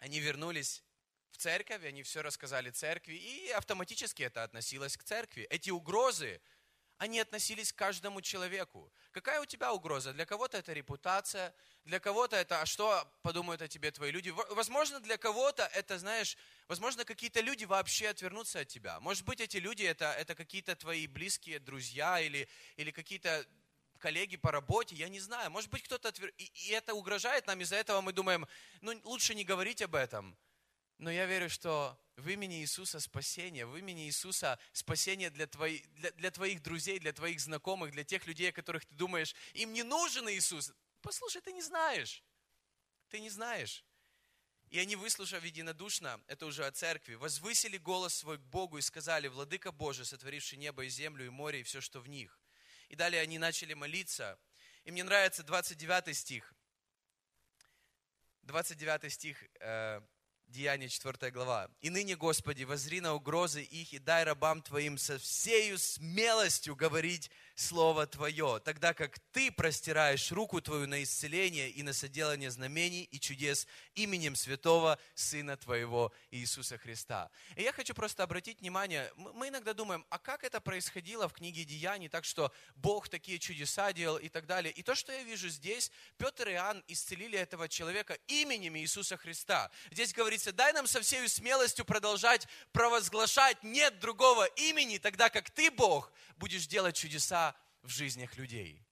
они 0.00 0.18
вернулись 0.18 0.82
в 1.30 1.36
церковь, 1.36 1.84
они 1.84 2.02
все 2.02 2.22
рассказали 2.22 2.70
церкви, 2.70 3.14
и 3.14 3.50
автоматически 3.50 4.22
это 4.22 4.42
относилось 4.42 4.96
к 4.96 5.04
церкви. 5.04 5.46
Эти 5.50 5.70
угрозы, 5.70 6.40
они 7.02 7.18
относились 7.18 7.72
к 7.72 7.76
каждому 7.76 8.20
человеку. 8.20 8.92
Какая 9.10 9.40
у 9.40 9.44
тебя 9.44 9.72
угроза? 9.72 10.12
Для 10.12 10.24
кого-то 10.24 10.58
это 10.58 10.72
репутация, 10.72 11.52
для 11.84 11.98
кого-то 11.98 12.36
это, 12.36 12.60
а 12.60 12.66
что 12.66 13.04
подумают 13.22 13.60
о 13.60 13.66
тебе 13.66 13.90
твои 13.90 14.12
люди? 14.12 14.30
Возможно, 14.30 15.00
для 15.00 15.16
кого-то 15.16 15.64
это, 15.74 15.98
знаешь, 15.98 16.36
возможно, 16.68 17.04
какие-то 17.04 17.40
люди 17.40 17.64
вообще 17.64 18.06
отвернутся 18.06 18.60
от 18.60 18.68
тебя. 18.68 19.00
Может 19.00 19.24
быть, 19.24 19.40
эти 19.40 19.56
люди 19.56 19.82
это, 19.82 20.12
это 20.12 20.36
какие-то 20.36 20.76
твои 20.76 21.08
близкие 21.08 21.58
друзья 21.58 22.20
или, 22.20 22.48
или 22.76 22.92
какие-то 22.92 23.44
коллеги 23.98 24.36
по 24.36 24.52
работе, 24.52 24.94
я 24.94 25.08
не 25.08 25.18
знаю. 25.18 25.50
Может 25.50 25.70
быть, 25.70 25.82
кто-то 25.82 26.10
отвер... 26.10 26.32
и, 26.38 26.44
и 26.54 26.70
это 26.70 26.94
угрожает 26.94 27.48
нам, 27.48 27.60
из-за 27.62 27.74
этого 27.74 28.00
мы 28.00 28.12
думаем, 28.12 28.46
ну, 28.80 28.92
лучше 29.02 29.34
не 29.34 29.42
говорить 29.42 29.82
об 29.82 29.96
этом. 29.96 30.38
Но 31.02 31.10
я 31.10 31.26
верю, 31.26 31.50
что 31.50 31.98
в 32.14 32.28
имени 32.28 32.60
Иисуса 32.60 33.00
спасение, 33.00 33.66
в 33.66 33.76
имени 33.76 34.06
Иисуса 34.06 34.56
спасение 34.72 35.30
для, 35.30 35.48
твои, 35.48 35.80
для, 35.96 36.12
для 36.12 36.30
твоих 36.30 36.62
друзей, 36.62 37.00
для 37.00 37.12
твоих 37.12 37.40
знакомых, 37.40 37.90
для 37.90 38.04
тех 38.04 38.24
людей, 38.28 38.50
о 38.50 38.52
которых 38.52 38.84
ты 38.84 38.94
думаешь, 38.94 39.34
им 39.54 39.72
не 39.72 39.82
нужен 39.82 40.28
Иисус. 40.30 40.72
Послушай, 41.00 41.42
ты 41.42 41.52
не 41.52 41.60
знаешь. 41.60 42.22
Ты 43.08 43.18
не 43.18 43.30
знаешь. 43.30 43.84
И 44.70 44.78
они, 44.78 44.94
выслушав 44.94 45.42
единодушно, 45.42 46.20
это 46.28 46.46
уже 46.46 46.64
о 46.64 46.70
церкви, 46.70 47.14
возвысили 47.14 47.78
голос 47.78 48.14
свой 48.14 48.38
к 48.38 48.42
Богу 48.42 48.78
и 48.78 48.80
сказали, 48.80 49.26
«Владыка 49.26 49.72
Божий, 49.72 50.04
сотворивший 50.04 50.56
небо 50.56 50.84
и 50.84 50.88
землю, 50.88 51.26
и 51.26 51.30
море, 51.30 51.62
и 51.62 51.64
все, 51.64 51.80
что 51.80 51.98
в 51.98 52.08
них». 52.08 52.38
И 52.90 52.94
далее 52.94 53.20
они 53.20 53.40
начали 53.40 53.74
молиться. 53.74 54.38
И 54.84 54.92
мне 54.92 55.02
нравится 55.02 55.42
29 55.42 56.16
стих. 56.16 56.54
29 58.42 59.12
стих, 59.12 59.44
э, 59.58 60.00
Деяние 60.52 60.90
4 60.90 61.30
глава. 61.30 61.70
«И 61.80 61.88
ныне, 61.88 62.14
Господи, 62.14 62.64
возри 62.64 63.00
на 63.00 63.14
угрозы 63.14 63.62
их 63.62 63.94
и 63.94 63.98
дай 63.98 64.22
рабам 64.22 64.60
Твоим 64.60 64.98
со 64.98 65.18
всею 65.18 65.78
смелостью 65.78 66.76
говорить 66.76 67.30
Слово 67.54 68.06
Твое, 68.06 68.60
тогда 68.64 68.94
как 68.94 69.18
Ты 69.32 69.50
простираешь 69.50 70.32
руку 70.32 70.60
Твою 70.60 70.86
на 70.86 71.02
исцеление 71.02 71.70
и 71.70 71.82
на 71.82 71.92
соделание 71.92 72.50
знамений 72.50 73.04
и 73.04 73.20
чудес 73.20 73.66
именем 73.94 74.34
Святого 74.34 74.98
Сына 75.14 75.56
Твоего 75.56 76.12
Иисуса 76.30 76.78
Христа. 76.78 77.30
И 77.56 77.62
я 77.62 77.72
хочу 77.72 77.94
просто 77.94 78.22
обратить 78.22 78.60
внимание, 78.60 79.10
мы 79.16 79.48
иногда 79.48 79.74
думаем, 79.74 80.04
а 80.08 80.18
как 80.18 80.44
это 80.44 80.60
происходило 80.60 81.28
в 81.28 81.32
книге 81.32 81.64
Деяний, 81.64 82.08
так 82.08 82.24
что 82.24 82.52
Бог 82.76 83.08
такие 83.08 83.38
чудеса 83.38 83.92
делал 83.92 84.18
и 84.18 84.28
так 84.28 84.46
далее. 84.46 84.72
И 84.72 84.82
то, 84.82 84.94
что 84.94 85.12
я 85.12 85.22
вижу 85.22 85.48
здесь, 85.48 85.90
Петр 86.16 86.48
и 86.48 86.52
Иоанн 86.52 86.82
исцелили 86.88 87.38
этого 87.38 87.68
человека 87.68 88.18
именем 88.28 88.76
Иисуса 88.76 89.16
Христа. 89.16 89.70
Здесь 89.90 90.12
говорится, 90.12 90.52
дай 90.52 90.72
нам 90.72 90.86
со 90.86 91.00
всей 91.00 91.28
смелостью 91.28 91.84
продолжать 91.84 92.46
провозглашать, 92.72 93.62
нет 93.62 93.98
другого 94.00 94.46
имени, 94.56 94.98
тогда 94.98 95.28
как 95.28 95.50
Ты, 95.50 95.70
Бог, 95.70 96.12
будешь 96.36 96.66
делать 96.66 96.96
чудеса 96.96 97.51
в 97.82 97.88
жизнях 97.88 98.36
людей. 98.36 98.84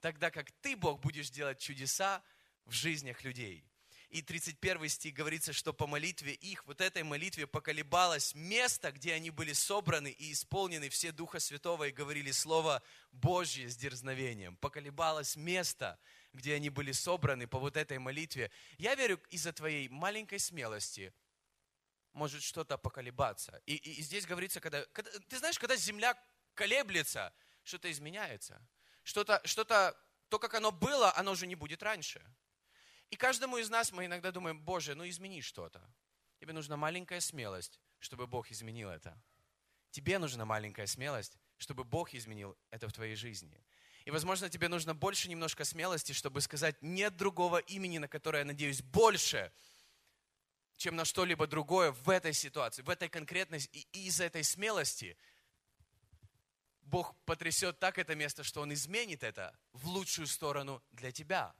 Тогда 0.00 0.30
как 0.30 0.50
ты, 0.60 0.76
Бог, 0.76 1.00
будешь 1.00 1.30
делать 1.30 1.58
чудеса 1.58 2.22
в 2.64 2.72
жизнях 2.72 3.24
людей. 3.24 3.64
И 4.10 4.22
31 4.22 4.88
стих 4.88 5.12
говорится, 5.12 5.52
что 5.52 5.74
по 5.74 5.86
молитве 5.86 6.32
их, 6.32 6.64
вот 6.64 6.80
этой 6.80 7.02
молитве 7.02 7.46
поколебалось 7.46 8.34
место, 8.34 8.90
где 8.90 9.12
они 9.12 9.28
были 9.28 9.52
собраны 9.52 10.08
и 10.08 10.32
исполнены 10.32 10.88
все 10.88 11.12
Духа 11.12 11.40
Святого 11.40 11.88
и 11.88 11.92
говорили 11.92 12.30
Слово 12.30 12.82
Божье 13.12 13.68
с 13.68 13.76
дерзновением. 13.76 14.56
Поколебалось 14.56 15.36
место, 15.36 15.98
где 16.32 16.54
они 16.54 16.70
были 16.70 16.92
собраны 16.92 17.46
по 17.46 17.58
вот 17.58 17.76
этой 17.76 17.98
молитве. 17.98 18.50
Я 18.78 18.94
верю, 18.94 19.20
из-за 19.28 19.52
твоей 19.52 19.88
маленькой 19.90 20.38
смелости 20.38 21.12
может 22.14 22.42
что-то 22.42 22.78
поколебаться. 22.78 23.60
И, 23.66 23.74
и, 23.76 24.00
и 24.00 24.02
здесь 24.02 24.24
говорится, 24.24 24.60
когда, 24.60 24.86
когда, 24.86 25.10
ты 25.28 25.36
знаешь, 25.36 25.58
когда 25.58 25.76
земля 25.76 26.18
колеблется, 26.54 27.34
что-то 27.68 27.90
изменяется. 27.90 28.60
Что-то, 29.04 29.40
что-то, 29.44 29.96
то, 30.28 30.38
как 30.38 30.54
оно 30.54 30.72
было, 30.72 31.14
оно 31.16 31.32
уже 31.32 31.46
не 31.46 31.54
будет 31.54 31.82
раньше. 31.82 32.24
И 33.10 33.16
каждому 33.16 33.58
из 33.58 33.70
нас 33.70 33.92
мы 33.92 34.06
иногда 34.06 34.32
думаем, 34.32 34.60
Боже, 34.60 34.94
ну 34.94 35.08
измени 35.08 35.40
что-то. 35.40 35.80
Тебе 36.40 36.52
нужна 36.52 36.76
маленькая 36.76 37.20
смелость, 37.20 37.80
чтобы 37.98 38.26
Бог 38.26 38.50
изменил 38.50 38.90
это. 38.90 39.20
Тебе 39.90 40.18
нужна 40.18 40.44
маленькая 40.44 40.86
смелость, 40.86 41.38
чтобы 41.56 41.84
Бог 41.84 42.14
изменил 42.14 42.56
это 42.70 42.88
в 42.88 42.92
твоей 42.92 43.14
жизни. 43.14 43.64
И, 44.04 44.10
возможно, 44.10 44.48
тебе 44.48 44.68
нужно 44.68 44.94
больше 44.94 45.28
немножко 45.28 45.64
смелости, 45.64 46.12
чтобы 46.12 46.40
сказать, 46.40 46.76
нет 46.80 47.16
другого 47.16 47.58
имени, 47.58 47.98
на 47.98 48.08
которое 48.08 48.40
я 48.40 48.44
надеюсь 48.44 48.82
больше, 48.82 49.52
чем 50.76 50.96
на 50.96 51.04
что-либо 51.04 51.46
другое 51.46 51.92
в 51.92 52.08
этой 52.08 52.32
ситуации, 52.32 52.82
в 52.82 52.90
этой 52.90 53.08
конкретности. 53.08 53.68
И 53.72 54.06
из 54.06 54.20
этой 54.20 54.44
смелости 54.44 55.16
Бог 56.88 57.14
потрясет 57.26 57.78
так 57.78 57.98
это 57.98 58.14
место, 58.14 58.42
что 58.42 58.62
Он 58.62 58.72
изменит 58.72 59.22
это 59.22 59.54
в 59.72 59.88
лучшую 59.88 60.26
сторону 60.26 60.82
для 60.90 61.12
тебя. 61.12 61.54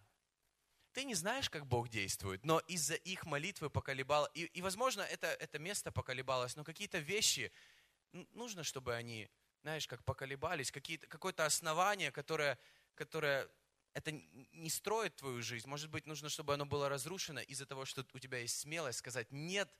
Ты 0.92 1.04
не 1.04 1.14
знаешь, 1.14 1.50
как 1.50 1.66
Бог 1.66 1.90
действует, 1.90 2.44
но 2.44 2.60
из-за 2.60 2.94
их 2.94 3.26
молитвы 3.26 3.68
поколебал, 3.68 4.26
и, 4.34 4.44
и 4.44 4.62
возможно, 4.62 5.02
это, 5.02 5.26
это 5.26 5.58
место 5.58 5.92
поколебалось, 5.92 6.56
но 6.56 6.64
какие-то 6.64 6.98
вещи, 6.98 7.52
нужно, 8.32 8.64
чтобы 8.64 8.94
они, 8.94 9.30
знаешь, 9.62 9.86
как 9.86 10.02
поколебались, 10.02 10.72
какое-то 10.72 11.44
основание, 11.44 12.10
которое, 12.10 12.58
которое 12.94 13.48
это 13.92 14.12
не 14.12 14.70
строит 14.70 15.16
твою 15.16 15.42
жизнь. 15.42 15.68
Может 15.68 15.90
быть, 15.90 16.06
нужно, 16.06 16.30
чтобы 16.30 16.54
оно 16.54 16.64
было 16.64 16.88
разрушено 16.88 17.40
из-за 17.42 17.66
того, 17.66 17.84
что 17.84 18.04
у 18.14 18.18
тебя 18.18 18.38
есть 18.38 18.58
смелость 18.58 19.00
сказать 19.00 19.30
«нет 19.30 19.70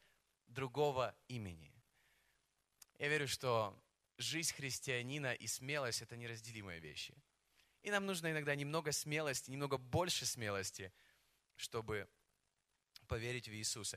другого 0.46 1.16
имени». 1.26 1.72
Я 2.98 3.08
верю, 3.08 3.28
что 3.28 3.80
жизнь 4.18 4.52
христианина 4.54 5.32
и 5.32 5.46
смелость– 5.46 6.02
это 6.02 6.16
неразделимые 6.16 6.80
вещи. 6.80 7.14
И 7.82 7.90
нам 7.90 8.04
нужно 8.04 8.30
иногда 8.30 8.54
немного 8.54 8.92
смелости, 8.92 9.50
немного 9.50 9.78
больше 9.78 10.26
смелости, 10.26 10.92
чтобы 11.56 12.08
поверить 13.06 13.48
в 13.48 13.52
Иисуса. 13.52 13.96